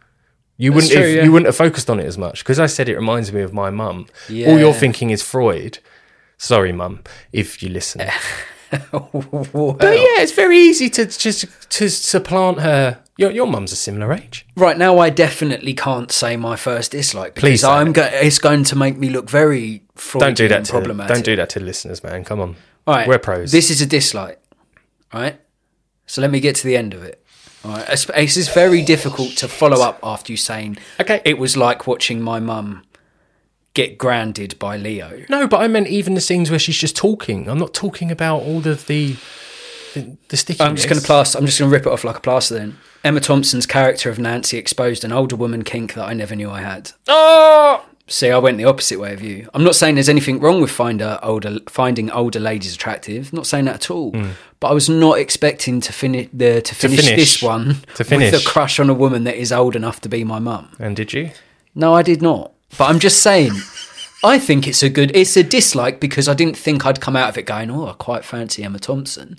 [0.58, 1.24] You wouldn't true, if, yeah.
[1.24, 3.54] you wouldn't have focused on it as much because i said it reminds me of
[3.54, 4.06] my mum.
[4.28, 5.78] All you're thinking is freud.
[6.36, 8.02] Sorry mum if you listen
[8.92, 12.98] Well, but yeah, it's very easy to just to supplant her.
[13.18, 14.46] Your your mum's a similar age.
[14.56, 18.64] Right now, I definitely can't say my first dislike because Please I'm go- it's going
[18.64, 21.14] to make me look very Freudian Don't do that to problematic.
[21.14, 22.24] don't do that to listeners, man.
[22.24, 22.56] Come on,
[22.86, 23.52] All right, we're pros.
[23.52, 24.40] This is a dislike,
[25.12, 25.38] right?
[26.06, 27.22] So let me get to the end of it.
[27.64, 31.20] All right, it's, this is very difficult to follow up after you saying Okay.
[31.24, 32.82] It was like watching my mum
[33.74, 35.24] get grounded by Leo.
[35.28, 37.48] no, but I meant even the scenes where she's just talking.
[37.48, 39.16] I'm not talking about all of the
[39.94, 40.66] the, the stickiness.
[40.68, 41.38] I'm just going to plaster.
[41.38, 42.54] I'm just going to rip it off like a plaster.
[42.54, 46.50] Then Emma Thompson's character of Nancy exposed an older woman kink that I never knew
[46.50, 46.92] I had.
[47.08, 49.48] Oh, See, I went the opposite way of you.
[49.54, 53.32] I'm not saying there's anything wrong with finder older, finding older ladies attractive.
[53.32, 54.10] Not saying that at all.
[54.12, 54.30] Hmm.
[54.60, 57.16] But I was not expecting to finish the to finish, finish.
[57.16, 58.32] this one To finish.
[58.32, 60.68] with a crush on a woman that is old enough to be my mum.
[60.78, 61.30] and did you?
[61.74, 62.52] No, I did not.
[62.78, 63.52] But I'm just saying.
[64.24, 65.14] I think it's a good.
[65.16, 67.92] It's a dislike because I didn't think I'd come out of it going, "Oh, I
[67.94, 69.36] quite fancy Emma Thompson."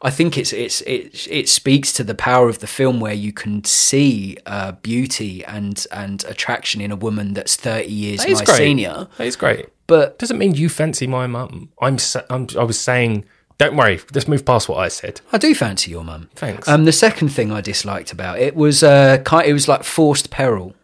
[0.00, 3.32] I think it's it's it it speaks to the power of the film where you
[3.32, 8.44] can see uh, beauty and and attraction in a woman that's thirty years That my
[8.44, 8.56] great.
[8.56, 9.08] senior.
[9.18, 9.68] That is great.
[9.86, 11.70] But Doesn't mean you fancy my mum.
[11.80, 11.98] I'm,
[12.30, 13.24] I'm I was saying.
[13.58, 14.00] Don't worry.
[14.12, 15.20] Let's move past what I said.
[15.30, 16.30] I do fancy your mum.
[16.34, 16.66] Thanks.
[16.66, 20.74] Um, the second thing I disliked about it was uh, it was like forced peril.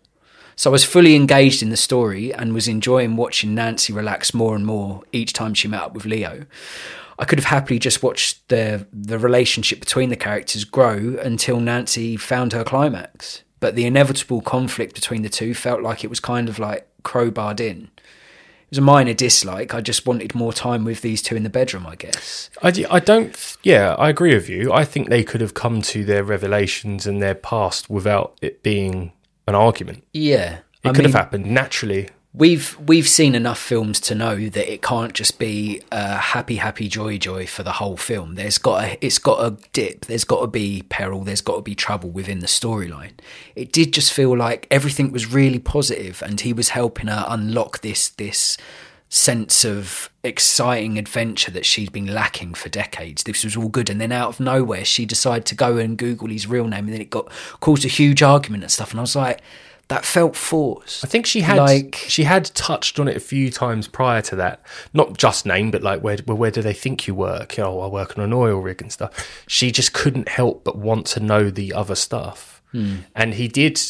[0.58, 4.56] So I was fully engaged in the story and was enjoying watching Nancy relax more
[4.56, 6.46] and more each time she met up with Leo.
[7.16, 12.16] I could have happily just watched the the relationship between the characters grow until Nancy
[12.16, 13.44] found her climax.
[13.60, 17.60] But the inevitable conflict between the two felt like it was kind of like crowbarred
[17.60, 17.90] in.
[18.02, 19.74] It was a minor dislike.
[19.74, 22.50] I just wanted more time with these two in the bedroom, I guess.
[22.60, 23.56] I, I don't.
[23.62, 24.72] Yeah, I agree with you.
[24.72, 29.12] I think they could have come to their revelations and their past without it being
[29.48, 30.04] an argument.
[30.12, 30.58] Yeah.
[30.82, 32.08] It I could have happened naturally.
[32.34, 36.86] We've we've seen enough films to know that it can't just be uh, happy, happy,
[36.86, 38.34] joy, joy for the whole film.
[38.34, 40.04] There's got a, it's got a dip.
[40.04, 41.24] There's got to be peril.
[41.24, 43.12] There's got to be trouble within the storyline.
[43.56, 47.80] It did just feel like everything was really positive, and he was helping her unlock
[47.80, 48.56] this this
[49.08, 53.22] sense of exciting adventure that she'd been lacking for decades.
[53.24, 56.28] This was all good, and then out of nowhere, she decided to go and Google
[56.28, 57.30] his real name, and then it got
[57.60, 58.90] caused a huge argument and stuff.
[58.90, 59.40] And I was like,
[59.88, 61.02] that felt forced.
[61.02, 64.36] I think she had Like- she had touched on it a few times prior to
[64.36, 64.60] that.
[64.92, 67.58] Not just name, but like where where do they think you work?
[67.58, 69.42] Oh, I work on an oil rig and stuff.
[69.46, 72.60] She just couldn't help but want to know the other stuff.
[72.72, 72.96] Hmm.
[73.14, 73.80] And he did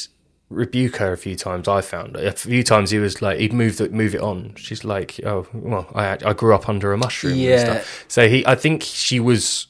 [0.50, 1.68] rebuke her a few times.
[1.68, 4.54] I found a few times he was like he'd move it move it on.
[4.56, 7.34] She's like, oh well, I I grew up under a mushroom.
[7.36, 7.50] Yeah.
[7.50, 8.04] And stuff.
[8.08, 9.66] So he, I think she was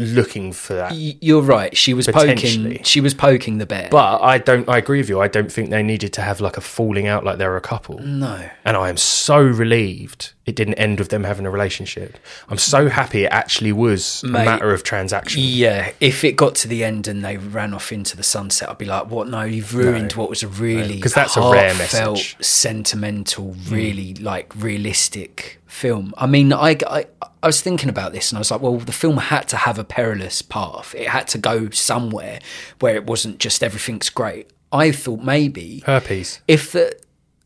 [0.00, 0.90] looking for that.
[0.92, 1.76] Y- You're right.
[1.76, 2.82] She was poking.
[2.82, 3.88] She was poking the bear.
[3.90, 4.68] But I don't.
[4.68, 5.20] I agree with you.
[5.20, 7.98] I don't think they needed to have like a falling out like they're a couple.
[8.00, 8.48] no.
[8.64, 12.18] And I am so relieved it didn't end with them having a relationship.
[12.48, 15.42] I'm so happy it actually was Mate, a matter of transaction.
[15.42, 18.78] Yeah, if it got to the end and they ran off into the sunset, I'd
[18.78, 19.28] be like, "What?
[19.28, 22.36] No, you've ruined what was a really 'cause that's a rare message.
[22.40, 23.74] sentimental, hmm.
[23.74, 27.06] really like realistic film." I mean, I, I
[27.42, 29.78] I was thinking about this and I was like, "Well, the film had to have
[29.78, 30.94] a perilous path.
[30.94, 32.38] It had to go somewhere
[32.80, 36.40] where it wasn't just everything's great." I thought maybe Herpes.
[36.48, 36.96] if the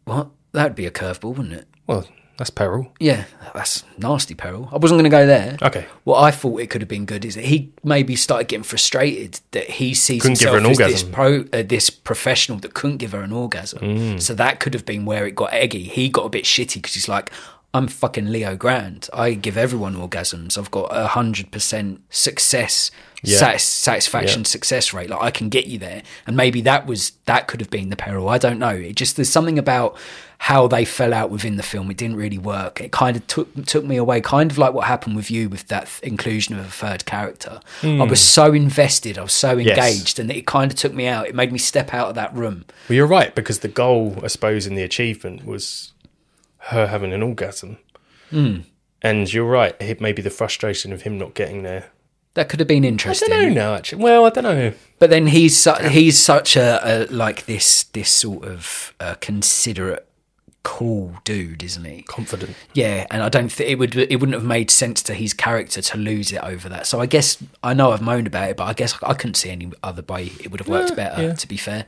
[0.04, 1.66] what that'd be a curveball, wouldn't it?
[1.86, 2.06] Well,
[2.38, 2.90] that's peril.
[3.00, 4.68] Yeah, that's nasty peril.
[4.72, 5.58] I wasn't going to go there.
[5.60, 5.86] Okay.
[6.04, 9.40] What I thought it could have been good is that he maybe started getting frustrated
[9.50, 13.20] that he sees Couldn't himself as this pro, uh, this professional that couldn't give her
[13.22, 13.80] an orgasm.
[13.80, 14.22] Mm.
[14.22, 15.82] So that could have been where it got eggy.
[15.82, 17.30] He got a bit shitty because he's like,
[17.74, 19.08] I'm fucking Leo Grande.
[19.12, 20.56] I give everyone orgasms.
[20.56, 22.90] I've got a hundred percent success,
[23.22, 23.38] Yeah.
[23.38, 24.46] satis- satisfaction, Yeah.
[24.46, 25.10] success rate.
[25.10, 27.96] Like I can get you there, and maybe that was that could have been the
[27.96, 28.28] peril.
[28.30, 28.70] I don't know.
[28.70, 29.96] It just there's something about
[30.42, 31.90] how they fell out within the film.
[31.90, 32.80] It didn't really work.
[32.80, 34.20] It kind of took took me away.
[34.20, 37.60] Kind of like what happened with you with that th- inclusion of a third character.
[37.82, 39.18] I was so invested.
[39.18, 39.60] I was so Hmm.
[39.60, 39.76] Yes.
[39.78, 41.26] engaged, and it kind of took me out.
[41.26, 42.64] It made me step out of that room.
[42.88, 45.92] Well, you're right because the goal, I suppose, in the achievement was
[46.70, 47.78] her having an orgasm.
[48.30, 48.58] Hmm.
[49.02, 49.76] And you're right.
[49.80, 51.90] It may be the frustration of him not getting there.
[52.34, 53.32] That could have been interesting.
[53.32, 53.74] I don't know now.
[53.74, 54.72] Actually, well, I don't know.
[54.98, 60.07] But then he's su- he's such a, a like this this sort of uh, considerate,
[60.68, 62.02] cool dude, isn't he?
[62.02, 62.54] Confident.
[62.74, 65.80] Yeah, and I don't think it would it wouldn't have made sense to his character
[65.80, 66.86] to lose it over that.
[66.86, 69.50] So I guess I know I've moaned about it, but I guess I couldn't see
[69.50, 71.22] any other way it would have worked Yeah, better.
[71.22, 71.32] yeah.
[71.34, 71.86] To be fair,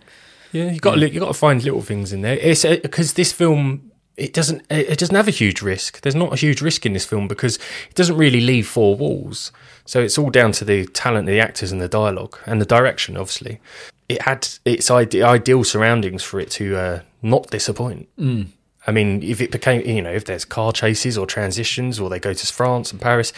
[0.52, 2.38] Yeah, you got to look you got to find little things in there.
[2.38, 6.00] It's because this film it doesn't it doesn't have a huge risk.
[6.00, 7.56] There's not a huge risk in this film because
[7.90, 9.52] it doesn't really leave four walls.
[9.84, 12.66] So it's all down to the talent of the actors and the dialogue and the
[12.66, 13.16] direction.
[13.16, 13.60] Obviously,
[14.08, 18.08] it had its ide- ideal surroundings for it to uh, not disappoint.
[18.18, 18.48] Mm.
[18.86, 22.18] I mean, if it became you know if there's car chases or transitions or they
[22.18, 23.32] go to France and Paris,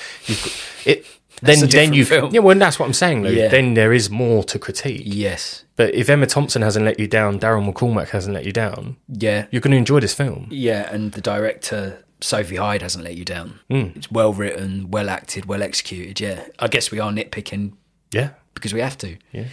[0.84, 1.06] it.
[1.40, 2.38] Then, then you, yeah.
[2.38, 3.22] Well, that's what I'm saying.
[3.22, 3.30] Though.
[3.30, 3.48] Yeah.
[3.48, 5.02] Then there is more to critique.
[5.04, 8.96] yes, But if Emma Thompson hasn't let you down, Daryl McCormack hasn't let you down,
[9.08, 10.46] yeah, you're going to enjoy this film.
[10.52, 13.58] yeah, and the director Sophie Hyde hasn't let you down.
[13.68, 13.88] Hmm.
[13.96, 16.20] It's well written, well acted, well executed.
[16.20, 17.72] Yeah, I guess we are nitpicking
[18.12, 18.30] Yeah.
[18.54, 19.16] because we have to.
[19.32, 19.46] Yeah.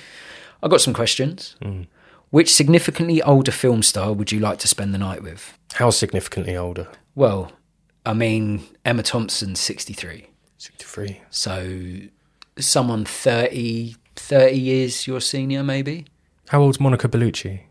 [0.62, 1.56] I've got some questions.
[2.30, 5.58] Which significantly older film star would you like to spend the night with?
[5.74, 6.88] How significantly older?
[7.16, 7.52] Well,
[8.06, 10.28] I mean, Emma Thompson's 63.
[10.58, 11.22] 63.
[11.32, 11.98] So
[12.60, 16.06] someone 30, 30 years your senior, maybe?
[16.50, 17.62] How old's Monica Bellucci?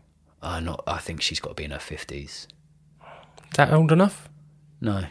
[0.41, 2.21] Uh, not, I think she's got to be in her 50s.
[2.23, 2.47] Is
[3.55, 4.29] that old enough?
[4.81, 5.03] No,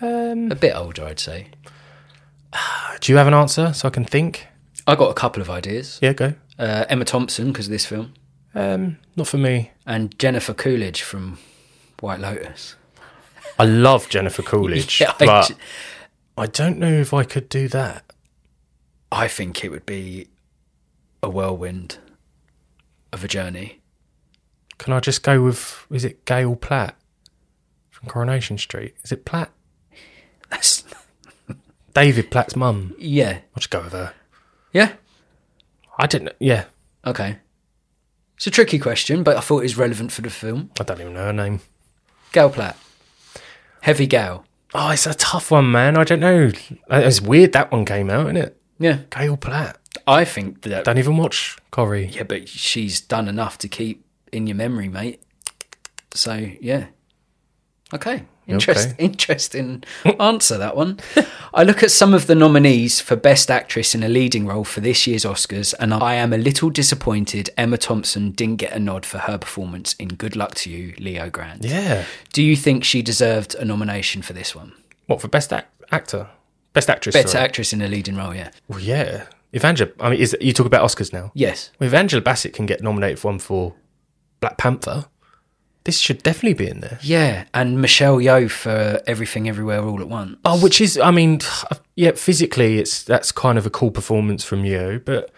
[0.00, 1.48] Um, a bit older, I'd say.
[3.00, 4.46] do you have an answer so I can think?
[4.86, 5.98] I got a couple of ideas.
[6.02, 6.34] Yeah, go.
[6.58, 8.12] Uh, Emma Thompson, because of this film,
[8.54, 9.72] Um, not for me.
[9.86, 11.38] and Jennifer Coolidge from
[12.00, 12.76] White Lotus.
[13.58, 15.54] I love Jennifer Coolidge, Yeah, I but j-
[16.36, 18.04] I don't know if I could do that.
[19.12, 20.28] I think it would be
[21.22, 21.98] a whirlwind
[23.12, 23.80] of a journey.
[24.78, 26.96] Can I just go with, is it Gail Platt
[27.90, 28.94] from Coronation Street?
[29.04, 29.50] Is it Platt?
[30.50, 30.82] That's,
[31.94, 32.94] David Platt's mum.
[32.98, 33.38] yeah.
[33.54, 34.12] I'll just go with her.
[34.72, 34.94] Yeah.
[35.98, 36.64] I didn't, yeah,
[37.06, 37.38] Okay.
[38.44, 40.70] It's a tricky question, but I thought it was relevant for the film.
[40.78, 41.60] I don't even know her name.
[42.30, 42.76] Gal Platt.
[43.80, 44.44] Heavy gal.
[44.74, 45.96] Oh, it's a tough one, man.
[45.96, 46.52] I don't know.
[46.90, 48.60] Uh, it's weird that one came out, isn't it?
[48.78, 48.98] Yeah.
[49.08, 49.78] Gail Platt.
[50.06, 50.84] I think that.
[50.84, 52.08] Don't even watch Corrie.
[52.08, 55.22] Yeah, but she's done enough to keep in your memory, mate.
[56.12, 56.88] So, yeah.
[57.94, 58.24] Okay.
[58.46, 59.04] Interest, Okay.
[59.04, 59.84] Interesting
[60.20, 61.00] answer, that one.
[61.54, 64.80] I look at some of the nominees for Best Actress in a Leading Role for
[64.80, 69.06] this year's Oscars, and I am a little disappointed Emma Thompson didn't get a nod
[69.06, 71.64] for her performance in Good Luck to You, Leo Grande.
[71.64, 72.04] Yeah.
[72.32, 74.72] Do you think she deserved a nomination for this one?
[75.06, 76.28] What for best ac- actor?
[76.72, 77.14] Best actress.
[77.14, 77.44] Best sorry.
[77.44, 78.50] actress in a leading role, yeah.
[78.68, 79.26] Well, yeah.
[79.52, 81.30] If Angela, I mean, is you talk about Oscars now?
[81.34, 81.70] Yes.
[81.78, 83.74] Well, Bassett can get nominated for one for
[84.40, 85.06] Black Panther,
[85.84, 86.98] this should definitely be in there.
[87.02, 90.38] Yeah, and Michelle Yeoh for Everything Everywhere All at Once.
[90.44, 91.40] Oh, which is, I mean,
[91.94, 95.30] yeah, physically, it's that's kind of a cool performance from you, but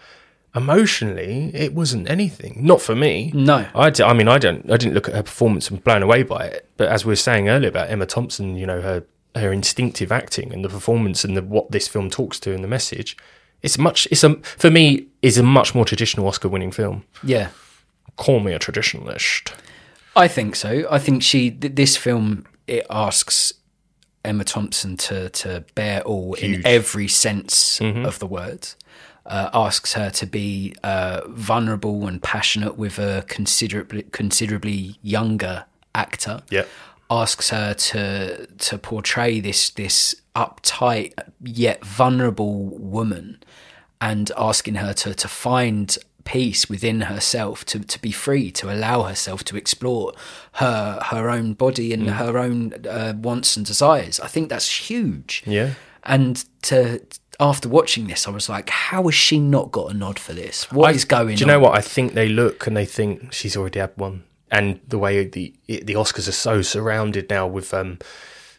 [0.55, 2.59] emotionally, it wasn't anything.
[2.61, 3.31] Not for me.
[3.33, 3.67] No.
[3.75, 6.23] I, d- I mean, I don't, I didn't look at her performance and blown away
[6.23, 6.67] by it.
[6.77, 9.03] But as we were saying earlier about Emma Thompson, you know, her
[9.35, 12.67] her instinctive acting and the performance and the, what this film talks to and the
[12.67, 13.15] message,
[13.61, 14.07] it's much.
[14.09, 17.03] It's a for me is a much more traditional Oscar winning film.
[17.23, 17.49] Yeah.
[18.15, 19.53] Call me a traditionalist.
[20.17, 20.87] I think so.
[20.89, 23.53] I think she th- this film it asks
[24.25, 28.67] Emma Thompson to to bear all in every sense of the word.
[29.25, 36.41] Uh, asks her to be uh, vulnerable and passionate with a considerably considerably younger actor.
[36.49, 36.65] Yeah.
[37.09, 41.13] Asks her to to portray this this uptight
[41.43, 43.43] yet vulnerable woman,
[44.01, 45.97] and asking her to to find
[46.35, 50.11] peace within herself to, to be free to allow herself to explore
[50.53, 55.41] her her own body and her own uh, wants and desires i think that's huge
[55.45, 55.69] Yeah.
[56.03, 56.77] and to
[57.39, 60.69] after watching this i was like how has she not got a nod for this
[60.71, 61.77] What is going Do you on know what?
[61.77, 64.23] I think they look and they think she's already had one.
[64.51, 67.99] And the way the the Oscars are so surrounded now with um,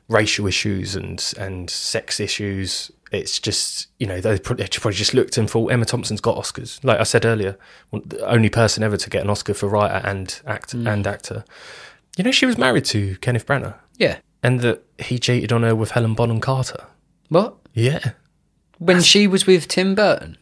[0.08, 5.48] racial issues and and sex issues, it's just you know they probably, just looked and
[5.50, 6.82] thought Emma Thompson's got Oscars.
[6.84, 7.56] Like I said earlier,
[7.92, 10.86] the only person ever to get an Oscar for writer and act Hmm.
[10.86, 11.44] and actor.
[12.16, 13.74] You know, she was married to Kenneth Branagh.
[13.96, 16.84] yeah and that he cheated on her with Helen Bonham Carter.
[17.28, 17.56] What?
[17.74, 18.12] Yeah.
[18.78, 20.38] When she was with Tim Burton?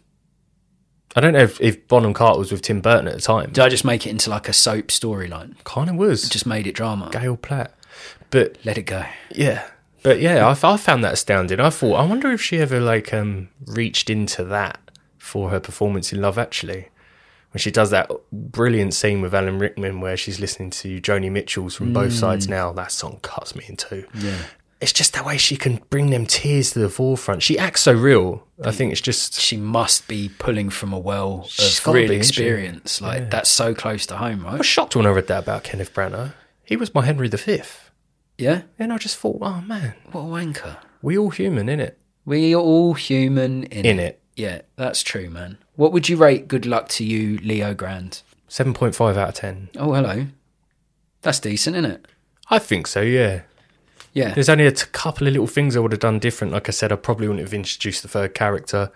[1.15, 3.53] I don't know if, if Bonham Carter was with Tim Burton at the time.
[3.53, 5.55] Did I just make it into like a soap storyline?
[5.65, 6.29] Kind of was.
[6.29, 7.09] Just made it drama.
[7.11, 7.73] Gail Platt.
[8.29, 9.05] But Let it go.
[9.31, 9.67] yeah.
[10.07, 11.59] But yeah, I, I found that astounding.
[11.59, 14.79] I thought, I wonder if she ever like um reached into that
[15.19, 16.91] for her performance in Love Actually.
[17.51, 21.75] When she does that brilliant scene with Alan Rickman where she's listening to Joni Mitchell's
[21.75, 24.05] from both sides now, that song cuts me in two.
[24.15, 24.37] Yeah.
[24.81, 27.43] It's just the way she can bring them tears to the forefront.
[27.43, 28.47] She acts so real.
[28.63, 33.01] I think it's just She must be pulling from a well of real experience.
[33.01, 35.93] Like that's so close to home, I was shocked when I read that about Kenneth
[35.93, 36.35] Branagh.
[36.63, 37.63] He was my Henry V.
[38.39, 38.63] Yeah.
[38.79, 40.77] And I just thought, oh man, What a wanker.
[41.03, 41.93] we all human, innit?
[42.25, 44.21] We are all human in, In it.
[44.35, 45.59] Yeah, that's true, man.
[45.77, 48.21] What would you rate Good Luck to You, Leo Grande?
[48.49, 49.71] 7.5 out of 10.
[49.79, 50.27] Oh, hello.
[51.23, 52.09] That's decent, isn't it?
[52.51, 53.43] I think so, yeah.
[54.13, 54.35] Yeah.
[54.35, 56.53] There's only a t- couple of little things I would have done different.
[56.53, 58.91] Like I said, I probably wouldn't have introduced the third character.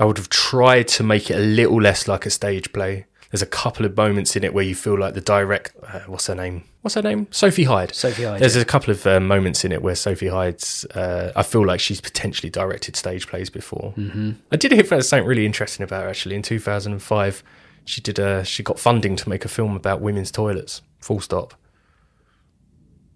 [0.00, 3.06] I would have tried to make it a little less like a stage play.
[3.30, 5.74] There's a couple of moments in it where you feel like the direct.
[5.86, 6.64] Uh, what's her name?
[6.82, 7.28] What's her name?
[7.30, 7.94] Sophie Hyde.
[7.94, 8.62] Sophie Hyde, There's yeah.
[8.62, 10.84] a couple of uh, moments in it where Sophie Hyde's.
[10.86, 13.94] Uh, I feel like she's potentially directed stage plays before.
[13.96, 14.32] Mm-hmm.
[14.50, 16.34] I did hear something really interesting about her actually.
[16.34, 17.44] In 2005,
[17.84, 18.18] she did.
[18.18, 20.82] A, she got funding to make a film about women's toilets.
[21.00, 21.54] Full stop.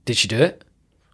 [0.04, 0.62] Did she do it?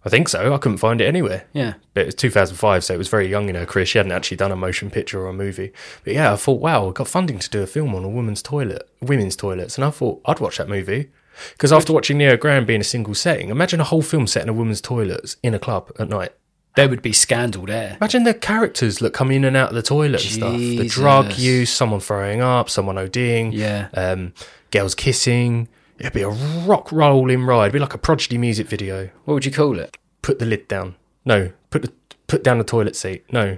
[0.05, 0.53] I think so.
[0.53, 1.45] I couldn't find it anywhere.
[1.53, 1.75] Yeah.
[1.95, 3.85] But it was 2005, so it was very young in her career.
[3.85, 5.71] She hadn't actually done a motion picture or a movie.
[6.03, 8.43] But yeah, I thought, wow, I got funding to do a film on a woman's
[8.43, 11.09] toilet, women's toilets, and I thought I'd watch that movie
[11.53, 14.49] because after watching Leo Grande being a single setting, imagine a whole film set in
[14.49, 16.31] a woman's toilets in a club at night.
[16.75, 17.97] There would be scandal there.
[18.01, 20.57] Imagine the characters that come in and out of the toilet and stuff.
[20.57, 21.43] The drug Jesus.
[21.43, 23.89] use, someone throwing up, someone ODing, Yeah.
[23.93, 24.33] um,
[24.71, 25.67] girls kissing.
[25.99, 27.65] It'd be a rock rolling ride.
[27.65, 29.09] It'd be like a prodigy music video.
[29.25, 29.95] What would you call it?
[30.23, 30.95] put the lid down.
[31.25, 31.91] No, put the
[32.27, 33.23] put down the toilet seat.
[33.31, 33.57] No.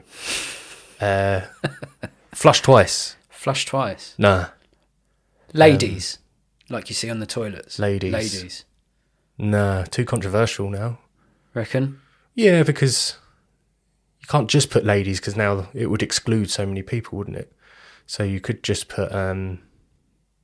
[1.00, 1.42] Uh,
[2.34, 3.16] flush twice.
[3.30, 4.14] Flush twice.
[4.18, 4.48] Nah.
[5.54, 6.18] Ladies.
[6.70, 7.78] Like you see on the toilets.
[7.80, 8.14] Ladies.
[8.14, 8.66] Ladies.
[9.38, 9.84] Nah.
[9.84, 11.00] Too controversial now.
[11.54, 12.00] Reckon?
[12.34, 13.18] Yeah, because
[14.20, 17.54] you can't just put ladies because now it would exclude so many people, wouldn't it?
[18.08, 19.12] So you could just put.
[19.14, 19.60] um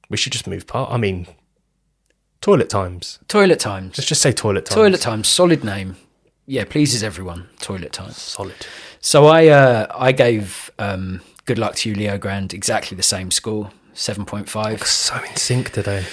[0.09, 0.91] We should just move part.
[0.91, 1.28] I mean,
[2.41, 3.19] toilet times.
[3.28, 3.97] Toilet times.
[3.97, 4.76] Let's just say toilet times.
[4.76, 5.28] Toilet times.
[5.28, 5.95] Solid name.
[6.45, 7.49] Yeah, pleases everyone.
[7.59, 8.17] Toilet times.
[8.17, 8.55] Solid.
[8.99, 13.32] So I uh, I gave um, Good Luck to You, Leo Grande, exactly the same
[13.32, 14.83] score, seven point five.
[14.83, 16.05] So in sync today.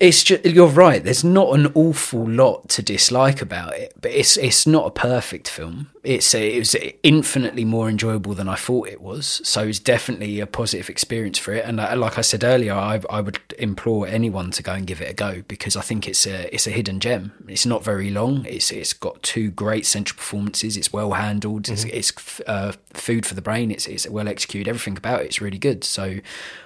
[0.00, 1.02] It's just, you're right.
[1.02, 5.48] There's not an awful lot to dislike about it, but it's it's not a perfect
[5.48, 5.90] film.
[6.02, 9.40] It's a, it was infinitely more enjoyable than I thought it was.
[9.44, 11.64] So it's definitely a positive experience for it.
[11.64, 15.00] And uh, like I said earlier, I, I would implore anyone to go and give
[15.00, 17.32] it a go because I think it's a it's a hidden gem.
[17.48, 18.44] It's not very long.
[18.46, 20.76] It's it's got two great central performances.
[20.76, 21.68] It's well handled.
[21.68, 23.70] It's, it's uh, food for the brain.
[23.70, 24.68] It's it's well executed.
[24.68, 25.82] Everything about it's really good.
[25.84, 26.18] So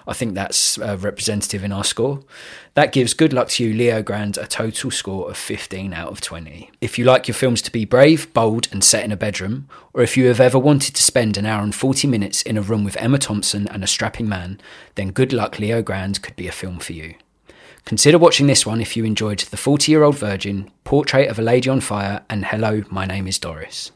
[0.06, 2.20] I think that's uh, representative in our score.
[2.80, 6.22] That gives Good Luck to You, Leo Grande, a total score of 15 out of
[6.22, 6.70] 20.
[6.80, 10.02] If you like your films to be brave, bold, and set in a bedroom, or
[10.02, 12.82] if you have ever wanted to spend an hour and 40 minutes in a room
[12.82, 14.58] with Emma Thompson and a strapping man,
[14.94, 17.16] then Good Luck, Leo Grande could be a film for you.
[17.84, 21.42] Consider watching this one if you enjoyed The 40 Year Old Virgin, Portrait of a
[21.42, 23.92] Lady on Fire, and Hello, My Name is Doris.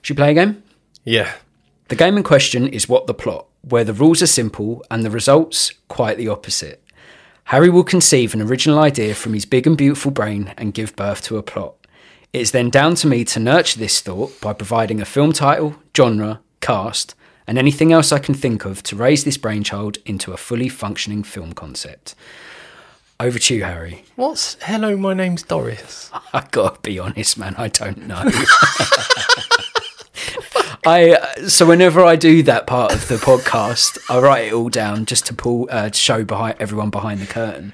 [0.00, 0.64] Should we play a game?
[1.04, 1.34] Yeah.
[1.86, 5.10] The game in question is What the Plot, where the rules are simple and the
[5.10, 6.81] results quite the opposite.
[7.44, 11.22] Harry will conceive an original idea from his big and beautiful brain and give birth
[11.22, 11.74] to a plot.
[12.32, 15.76] It is then down to me to nurture this thought by providing a film title,
[15.94, 17.14] genre, cast,
[17.46, 21.24] and anything else I can think of to raise this brainchild into a fully functioning
[21.24, 22.14] film concept.
[23.20, 24.04] Over to you, Harry.
[24.16, 24.96] What's hello?
[24.96, 26.10] My name's Doris.
[26.32, 27.54] I gotta be honest, man.
[27.58, 28.24] I don't know.
[30.84, 31.16] I
[31.46, 35.26] so whenever I do that part of the podcast, I write it all down just
[35.26, 37.72] to pull uh, to show behind everyone behind the curtain.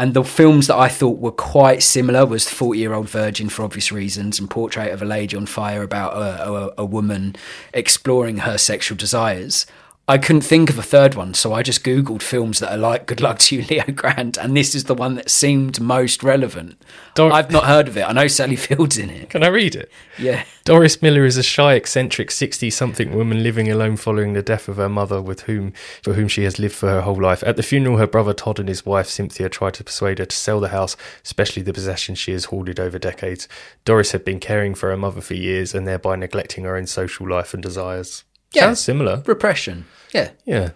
[0.00, 3.62] And the films that I thought were quite similar was Forty Year Old Virgin for
[3.62, 7.36] obvious reasons, and Portrait of a Lady on Fire about a, a, a woman
[7.72, 9.66] exploring her sexual desires.
[10.10, 13.06] I couldn't think of a third one, so I just Googled films that are like
[13.06, 16.82] Good Luck to You, Leo Grande, and this is the one that seemed most relevant.
[17.14, 18.02] Dor- I've not heard of it.
[18.02, 19.30] I know Sally Field's in it.
[19.30, 19.88] Can I read it?
[20.18, 20.44] Yeah.
[20.64, 24.88] Doris Miller is a shy, eccentric, sixty-something woman living alone following the death of her
[24.88, 27.44] mother, with whom for whom she has lived for her whole life.
[27.44, 30.36] At the funeral, her brother Todd and his wife Cynthia try to persuade her to
[30.36, 33.46] sell the house, especially the possessions she has hoarded over decades.
[33.84, 37.28] Doris had been caring for her mother for years and thereby neglecting her own social
[37.28, 38.24] life and desires.
[38.52, 38.62] Yeah.
[38.66, 39.22] Sounds similar.
[39.26, 39.86] Repression.
[40.12, 40.30] Yeah.
[40.44, 40.70] Yeah.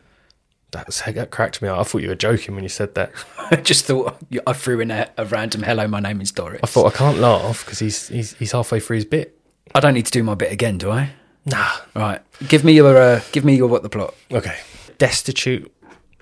[0.70, 1.78] That's, that cracked me up.
[1.78, 3.12] I thought you were joking when you said that.
[3.50, 5.86] I just thought I threw in a, a random hello.
[5.86, 6.60] My name is Doris.
[6.64, 9.38] I thought I can't laugh because he's, he's he's halfway through his bit.
[9.74, 11.10] I don't need to do my bit again, do I?
[11.46, 11.70] Nah.
[11.94, 12.20] Right.
[12.48, 14.14] Give me your uh, give me your what the plot.
[14.32, 14.56] Okay.
[14.98, 15.72] Destitute,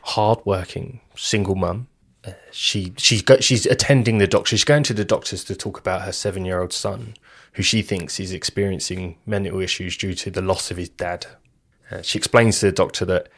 [0.03, 1.89] hardworking, single mum.
[2.25, 4.51] Uh, she she's go, she's attending the doctor.
[4.51, 7.15] She's going to the doctors to talk about her seven year old son,
[7.55, 11.27] who she thinks is experiencing mental issues due to the loss of his dad.
[11.93, 13.29] Uh, she explains to the doctor that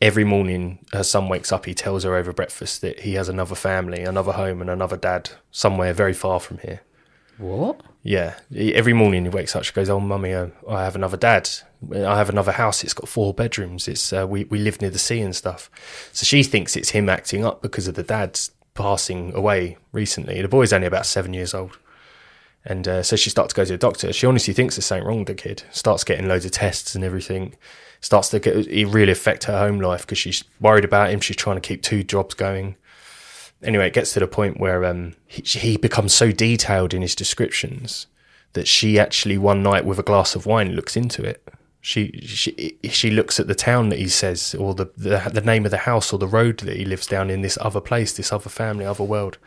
[0.00, 3.54] every morning her son wakes up, he tells her over breakfast that he has another
[3.54, 6.80] family, another home, and another dad somewhere very far from here.
[7.38, 7.80] What?
[8.02, 9.64] Yeah, every morning he wakes up.
[9.64, 11.48] She goes, "Oh, mummy, uh, I have another dad.
[11.94, 12.82] I have another house.
[12.82, 13.86] It's got four bedrooms.
[13.86, 15.70] It's uh, we we live near the sea and stuff."
[16.12, 20.40] So she thinks it's him acting up because of the dad's passing away recently.
[20.42, 21.78] The boy's only about seven years old,
[22.64, 24.12] and uh, so she starts to go to the doctor.
[24.12, 25.62] She honestly thinks there's something wrong with the kid.
[25.70, 27.54] Starts getting loads of tests and everything.
[28.00, 31.20] Starts to get it really affect her home life because she's worried about him.
[31.20, 32.76] She's trying to keep two jobs going
[33.62, 37.14] anyway, it gets to the point where um, he, he becomes so detailed in his
[37.14, 38.06] descriptions
[38.52, 41.42] that she actually one night with a glass of wine looks into it.
[41.80, 45.64] She she she looks at the town that he says, or the, the the name
[45.64, 48.32] of the house or the road that he lives down in this other place, this
[48.32, 49.38] other family, other world,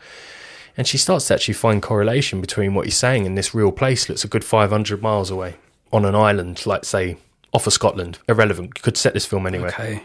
[0.76, 4.06] and she starts to actually find correlation between what he's saying and this real place
[4.06, 5.56] that's a good five hundred miles away
[5.92, 7.18] on an island, like say
[7.52, 8.18] off of Scotland.
[8.28, 8.72] Irrelevant.
[8.76, 9.68] You could set this film anywhere.
[9.70, 10.02] Okay.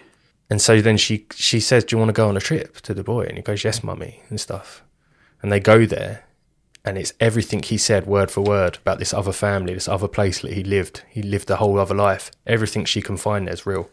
[0.50, 2.93] And so then she she says, "Do you want to go on a trip to
[2.93, 4.84] the boy?" And he goes, "Yes, mummy," and stuff.
[5.41, 6.26] And they go there,
[6.84, 10.39] and it's everything he said, word for word, about this other family, this other place
[10.41, 11.04] that he lived.
[11.10, 12.32] He lived the whole other life.
[12.45, 13.89] Everything she can find there is real.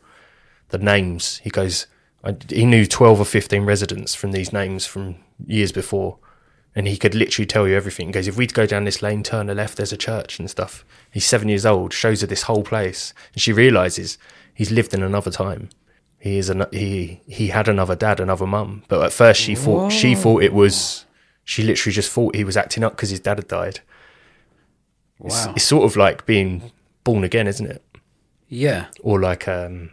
[0.69, 1.87] The names, he goes,
[2.23, 6.19] I, he knew twelve or fifteen residents from these names from years before,
[6.75, 8.09] and he could literally tell you everything.
[8.09, 10.51] He goes, if we'd go down this lane, turn the left, there's a church and
[10.51, 10.85] stuff.
[11.11, 14.19] He's seven years old, shows her this whole place, and she realizes
[14.53, 15.69] he's lived in another time
[16.25, 18.83] he is an, he he had another dad, another mum.
[18.89, 21.05] But at first she thought she thought it was
[21.45, 23.81] she literally just thought he was acting up because his dad had died.
[25.23, 25.53] It's, Wow.
[25.55, 26.73] it's sort of like being
[27.05, 27.85] born again, isn't it?
[28.49, 28.87] Yeah.
[29.03, 29.91] Or like um,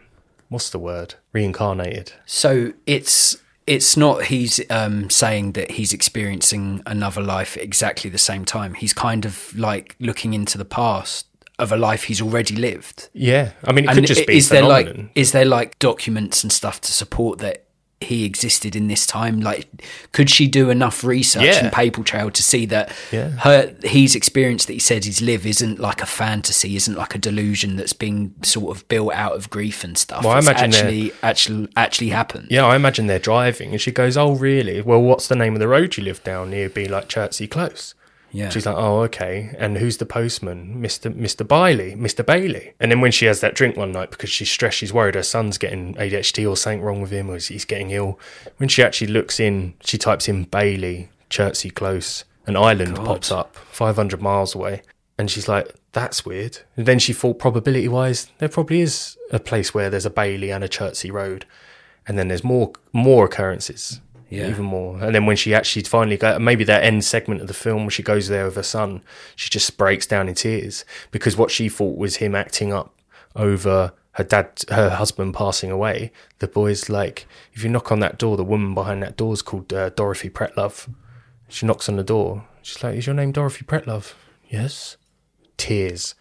[0.48, 1.16] what's the word?
[1.34, 2.12] Reincarnated.
[2.24, 3.36] So it's
[3.66, 8.74] it's not he's um, saying that he's experiencing another life exactly the same time.
[8.74, 11.26] He's kind of like looking into the past
[11.58, 13.08] of a life he's already lived.
[13.12, 16.42] Yeah, I mean it And could just be is there like is there like documents
[16.42, 17.64] and stuff to support that
[18.04, 19.40] he existed in this time?
[19.40, 19.68] Like,
[20.12, 21.64] could she do enough research Yeah.
[21.64, 23.30] and paper trail to see that Yeah.
[23.40, 27.18] her his experience that he said he's live isn't like a fantasy, isn't like a
[27.18, 30.24] delusion that's being sort of built out of grief and stuff?
[30.24, 32.48] Well, I imagine actually actually actually happened.
[32.50, 34.80] Yeah, I imagine they're driving, and she goes, "Oh, really?
[34.80, 36.68] Well, what's the name of the road you live down near?
[36.68, 37.94] Be like Chertsey Close."
[38.32, 38.48] Yeah.
[38.48, 40.80] She's like, "Oh, okay." And who's the postman?
[40.80, 42.72] Mister Mister Bailey, Mister Bailey.
[42.80, 45.22] And then when she has that drink one night because she's stressed, she's worried her
[45.22, 48.18] son's getting ADHD or something wrong with him, or he's getting ill.
[48.56, 53.54] When she actually looks in, she types in Bailey, Chertsey Close, an island pops up,
[53.70, 54.82] five hundred miles away,
[55.18, 59.74] and she's like, "That's weird." And then she thought, probability-wise, there probably is a place
[59.74, 61.44] where there's a Bailey and a Chertsey Road,
[62.08, 64.00] and then there's more more occurrences
[64.32, 64.48] Yeah.
[64.48, 64.98] even more.
[65.02, 67.90] And then when she actually finally go, maybe that end segment of the film where
[67.90, 69.02] she goes there with her son,
[69.36, 72.94] she just breaks down in tears because what she thought was him acting up
[73.36, 76.12] over her dad, her husband passing away.
[76.38, 79.42] The boy's like, if you knock on that door, the woman behind that door is
[79.42, 80.88] called uh, Dorothy Pretlove.
[81.48, 82.44] She knocks on the door.
[82.62, 84.14] She's like, "Is your name Dorothy Pretlove?"
[84.48, 84.96] Yes.
[85.58, 86.14] Tears.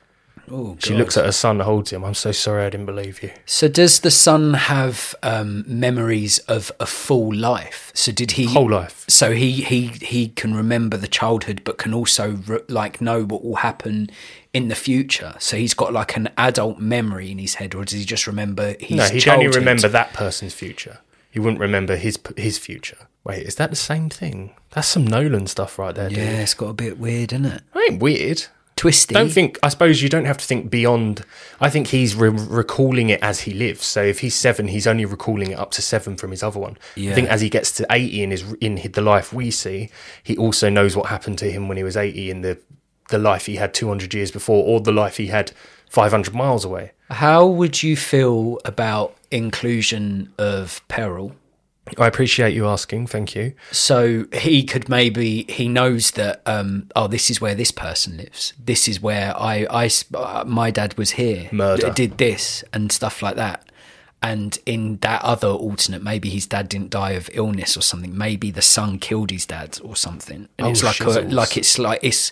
[0.49, 2.03] Oh, She looks at her son, holds him.
[2.03, 3.31] I'm so sorry, I didn't believe you.
[3.45, 7.91] So does the son have um, memories of a full life?
[7.93, 9.05] So did he Whole life.
[9.07, 13.43] So he he he can remember the childhood, but can also re- like know what
[13.43, 14.09] will happen
[14.53, 15.35] in the future.
[15.39, 18.75] So he's got like an adult memory in his head, or does he just remember
[18.79, 19.45] his No, he'd childhood?
[19.47, 20.99] only remember that person's future.
[21.29, 22.97] He wouldn't remember his his future.
[23.23, 24.51] Wait, is that the same thing?
[24.71, 26.17] That's some Nolan stuff right there, dude.
[26.17, 27.61] Yeah, it's got a bit weird, isn't it?
[27.75, 28.47] It ain't weird.
[28.81, 29.13] Twisty.
[29.13, 29.59] Don't think.
[29.61, 31.23] I suppose you don't have to think beyond.
[31.59, 33.85] I think he's re- recalling it as he lives.
[33.85, 36.79] So if he's seven, he's only recalling it up to seven from his other one.
[36.95, 37.11] Yeah.
[37.11, 39.91] I think as he gets to eighty in his in the life we see,
[40.23, 42.57] he also knows what happened to him when he was eighty in the
[43.09, 45.51] the life he had two hundred years before, or the life he had
[45.87, 46.93] five hundred miles away.
[47.11, 51.35] How would you feel about inclusion of peril?
[51.97, 53.07] I appreciate you asking.
[53.07, 53.53] Thank you.
[53.71, 58.53] So he could maybe he knows that um, oh this is where this person lives.
[58.63, 59.65] This is where I.
[60.13, 61.49] uh, my dad was here.
[61.51, 61.87] Murder.
[61.87, 63.65] d- did this and stuff like that.
[64.23, 68.15] And in that other alternate, maybe his dad didn't die of illness or something.
[68.15, 70.47] Maybe the son killed his dad or something.
[70.59, 72.31] And Oh, it's like a, like it's like it's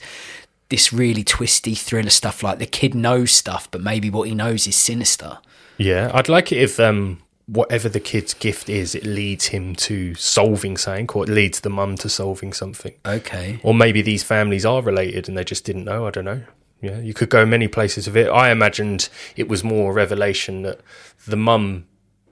[0.69, 2.43] this really twisty thriller stuff.
[2.43, 5.39] Like the kid knows stuff, but maybe what he knows is sinister.
[5.77, 10.13] Yeah, I'd like it if um, whatever the kid's gift is, it leads him to
[10.15, 12.93] solving something, or it leads the mum to solving something.
[13.05, 13.59] Okay.
[13.63, 16.05] Or maybe these families are related and they just didn't know.
[16.05, 16.43] I don't know.
[16.81, 18.29] Yeah, you could go many places with it.
[18.29, 20.79] I imagined it was more a revelation that
[21.27, 21.87] the mum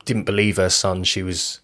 [0.06, 1.04] didn't believe her son.
[1.04, 1.60] She was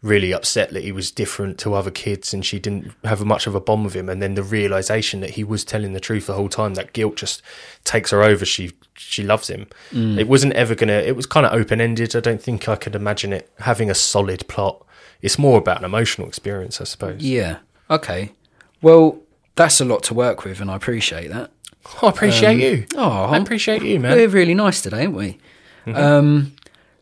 [0.00, 3.54] really upset that he was different to other kids and she didn't have much of
[3.54, 4.08] a bond with him.
[4.08, 7.16] And then the realization that he was telling the truth the whole time, that guilt
[7.16, 7.42] just
[7.84, 8.44] takes her over.
[8.44, 9.66] She she loves him.
[9.90, 10.18] Mm.
[10.18, 10.92] It wasn't ever gonna.
[10.92, 12.14] It was kind of open ended.
[12.14, 14.84] I don't think I could imagine it having a solid plot.
[15.20, 17.20] It's more about an emotional experience, I suppose.
[17.20, 17.58] Yeah.
[17.90, 18.32] Okay.
[18.80, 19.20] Well,
[19.56, 21.50] that's a lot to work with, and I appreciate that.
[22.02, 22.86] I appreciate um, you.
[22.96, 24.12] Oh, I appreciate you, man.
[24.12, 25.38] We're really nice today, aren't we?
[25.86, 25.96] Mm-hmm.
[25.96, 26.52] Um,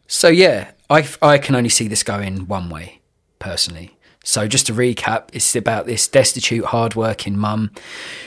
[0.06, 3.00] so yeah, I I can only see this going one way,
[3.38, 3.96] personally.
[4.24, 7.70] So just to recap, it's about this destitute, hard-working mum.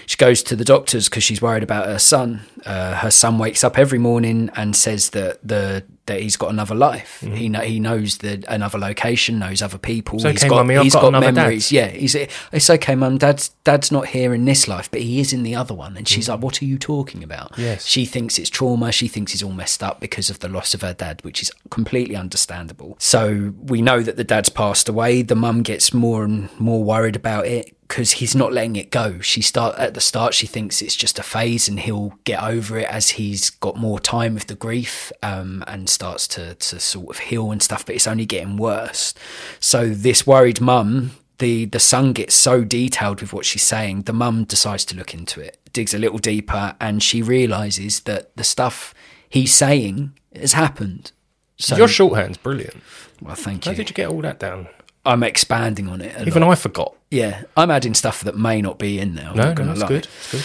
[0.05, 2.39] She goes to the doctors because she's worried about her son.
[2.65, 6.75] Uh, her son wakes up every morning and says that the that he's got another
[6.75, 7.21] life.
[7.21, 10.15] He know, he knows the another location, knows other people.
[10.15, 11.35] It's he's okay, got mummy, I've he's got got, another dad.
[11.35, 11.71] memories.
[11.71, 13.17] Yeah, he's it's okay, mum.
[13.19, 15.95] Dad's dad's not here in this life, but he is in the other one.
[15.95, 17.57] And she's like, "What are you talking about?" Mm.
[17.59, 17.85] Yes.
[17.85, 18.91] she thinks it's trauma.
[18.91, 21.51] She thinks he's all messed up because of the loss of her dad, which is
[21.69, 22.95] completely understandable.
[22.99, 25.21] So we know that the dad's passed away.
[25.21, 29.19] The mum gets more and more worried about it because he's not letting it go.
[29.19, 30.33] She start at the start.
[30.33, 33.99] She thinks it's just a phase, and he'll get over it as he's got more
[33.99, 37.85] time with the grief um, and starts to to sort of heal and stuff.
[37.85, 39.13] But it's only getting worse.
[39.59, 44.11] So this worried mum the the son gets so detailed with what she's saying the
[44.13, 48.43] mum decides to look into it digs a little deeper and she realizes that the
[48.43, 48.93] stuff
[49.29, 51.13] he's saying has happened
[51.57, 52.81] so Your shorthand's brilliant.
[53.21, 53.71] well thank you.
[53.71, 54.67] How did you get all that down?
[55.05, 56.51] i'm expanding on it Even lot.
[56.51, 56.93] I forgot.
[57.11, 59.79] Yeah i'm adding stuff that may not be in there I'm No, not no, that's
[59.81, 59.87] lie.
[59.87, 60.03] good.
[60.03, 60.43] That's good.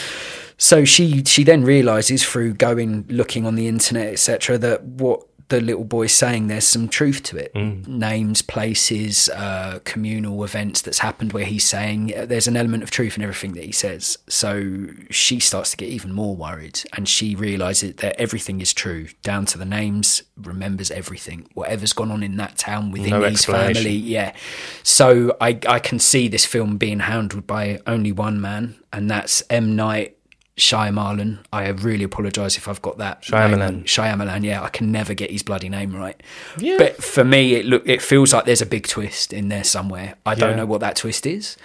[0.56, 5.60] So she she then realizes through going looking on the internet etc that what the
[5.60, 7.54] little boy saying there's some truth to it.
[7.54, 12.90] Names, places, uh, communal events that's happened where he's saying uh, there's an element of
[12.90, 14.18] truth in everything that he says.
[14.28, 19.08] So she starts to get even more worried, and she realizes that everything is true
[19.22, 20.22] down to the names.
[20.36, 23.90] Remembers everything, whatever's gone on in that town within No his family.
[23.90, 24.34] Yeah.
[24.82, 29.42] So I I can see this film being handled by only one man, and that's
[29.50, 30.13] M Night
[30.56, 31.38] Shyamalan.
[31.52, 33.22] I really apologise if I've got that.
[33.22, 33.84] Shyamalan.
[33.84, 34.44] Shyamalan.
[34.44, 36.20] Yeah, I can never get his bloody name right.
[36.58, 36.76] Yeah.
[36.78, 40.14] But for me, it look it feels like there's a big twist in there somewhere.
[40.24, 40.56] I don't Yeah.
[40.56, 41.56] know what that twist is.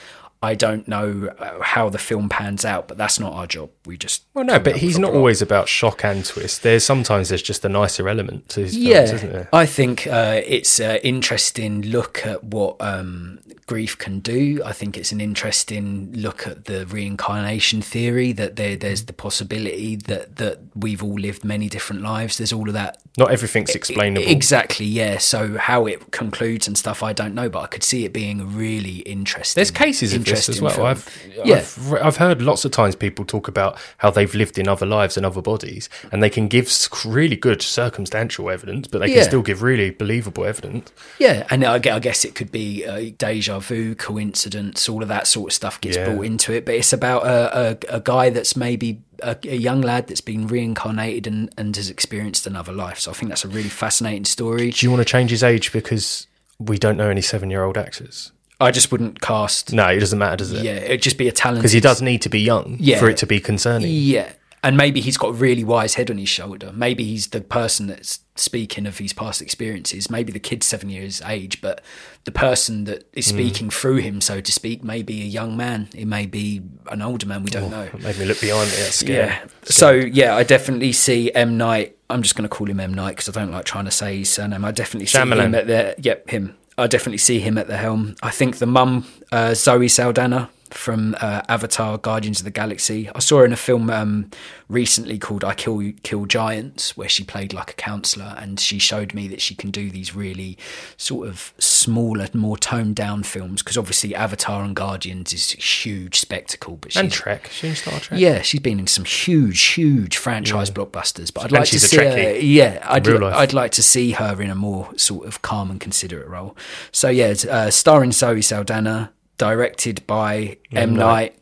[0.42, 3.72] I don't know uh, how the film pans out, but that's not our job.
[3.86, 5.18] We just Well, no, but he's not plot.
[5.18, 6.64] always about shock and twist.
[6.64, 9.50] There's sometimes there's just a nicer element to his films, yeah, isn't there?
[9.52, 14.62] I think uh, it's an interesting look at what um, grief can do.
[14.64, 19.98] I think it's an interesting look at the reincarnation theory that there, there's the possibility
[19.98, 22.38] that that we've all lived many different lives.
[22.38, 23.02] There's all of that.
[23.18, 24.26] Not everything's explainable.
[24.28, 25.18] Exactly, yeah.
[25.18, 28.56] So how it concludes and stuff, I don't know, but I could see it being
[28.56, 29.60] really interesting.
[29.60, 30.72] There's cases of this as well.
[30.74, 30.88] film.
[30.88, 31.56] I've, yeah.
[31.56, 35.18] I've I've heard lots of times people talk about how they've lived in other lives
[35.18, 36.72] and other bodies, and they can give
[37.04, 39.24] really good circumstantial evidence, but they can Yeah.
[39.24, 40.92] still give really believable evidence.
[41.18, 45.28] Yeah, and I I guess it could be uh, deja vu, coincidence, all of that
[45.28, 46.06] sort of stuff gets Yeah.
[46.14, 46.66] brought into it.
[46.66, 50.48] But it's about a, a, a guy that's maybe a, a young lad that's been
[50.48, 53.00] reincarnated and, and has experienced another life.
[53.00, 54.72] So I think that's a really fascinating story.
[54.72, 56.28] Do you want to change his age because
[56.60, 58.32] we don't know any seven-year-old actors?
[58.62, 59.72] I just wouldn't cast.
[59.72, 60.64] No, it doesn't matter, does it?
[60.64, 61.60] Yeah, it'd just be a talent.
[61.60, 63.00] Because he does need to be young Yeah.
[63.00, 63.90] for it to be concerning.
[63.90, 64.32] Yeah.
[64.62, 66.72] And maybe he's got a really wise head on his shoulder.
[66.74, 70.10] Maybe he's the person that's speaking of his past experiences.
[70.10, 71.82] Maybe the kid's seven years age, but
[72.26, 73.30] the person that is Mm.
[73.30, 75.88] speaking through him, so to speak, may be a young man.
[75.96, 77.44] It may be an older man.
[77.44, 77.84] We don't know.
[77.84, 79.14] It made me look behind me.
[79.14, 79.40] Yeah.
[79.64, 81.96] So yeah, I definitely see M Night.
[82.10, 84.18] I'm just going to call him M Night because I don't like trying to say
[84.20, 84.66] his surname.
[84.66, 85.96] I definitely see him at the.
[86.00, 86.56] Yep, him.
[86.78, 88.16] I definitely see him at the helm.
[88.24, 93.10] I think the mum, uh, Zoe Saldana from uh, Avatar: Guardians of the Galaxy.
[93.14, 94.30] I saw her in a film um,
[94.68, 99.14] recently called "I Kill Kill Giants," where she played like a counselor, and she showed
[99.14, 100.58] me that she can do these really
[100.98, 103.62] sort of smaller, more toned down films.
[103.62, 107.50] Because obviously, Avatar and Guardians is a huge spectacle, but she's And Trek.
[107.52, 108.20] She in Star Trek.
[108.20, 111.34] yeah, she's been in some huge, huge franchise blockbusters.
[111.34, 112.36] But I'd like to see her.
[112.38, 113.36] Yeah, I'd, real li- life.
[113.36, 116.56] I'd like to see her in a more sort of calm and considerate role.
[116.92, 121.36] So yeah, uh, starring Zoe Saldana, directed by M Night.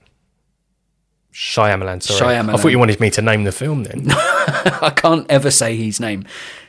[1.34, 2.38] Shyamalan, sorry.
[2.38, 4.06] I thought you wanted me to name the film then.
[4.10, 6.24] I can't ever say his name.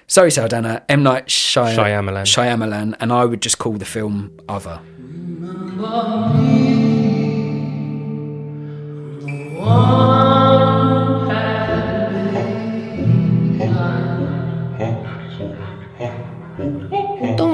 [0.08, 2.24] Sorry, Saldana, M Night Shy- Shyamalan.
[2.24, 4.80] Shyamalan, and I would just call the film Other.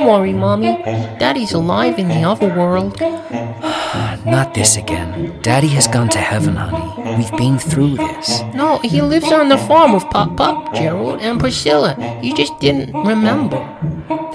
[0.05, 0.82] Don't worry, Mommy.
[1.18, 3.01] Daddy's alive in the other world.
[3.01, 5.40] Not this again.
[5.40, 7.16] Daddy has gone to heaven, honey.
[7.16, 8.43] We've been through this.
[8.55, 11.97] No, he lives on the farm with Pop Pop, Gerald, and Priscilla.
[12.22, 13.56] You just didn't remember.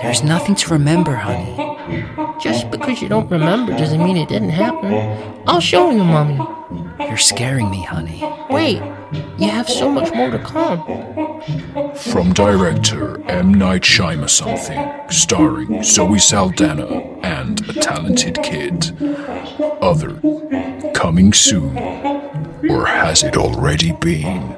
[0.01, 1.55] There's nothing to remember, honey.
[2.41, 4.91] Just because you don't remember doesn't mean it didn't happen.
[5.45, 6.39] I'll show you, Mommy.
[6.99, 8.23] You're scaring me, honey.
[8.49, 8.81] Wait,
[9.11, 10.83] you have so much more to come.
[11.95, 13.53] From director M.
[13.53, 16.85] Night Shyamalan, starring Zoe Saldana
[17.23, 18.95] and a talented kid.
[19.81, 20.19] Other,
[20.93, 21.77] coming soon,
[22.69, 24.57] or has it already been?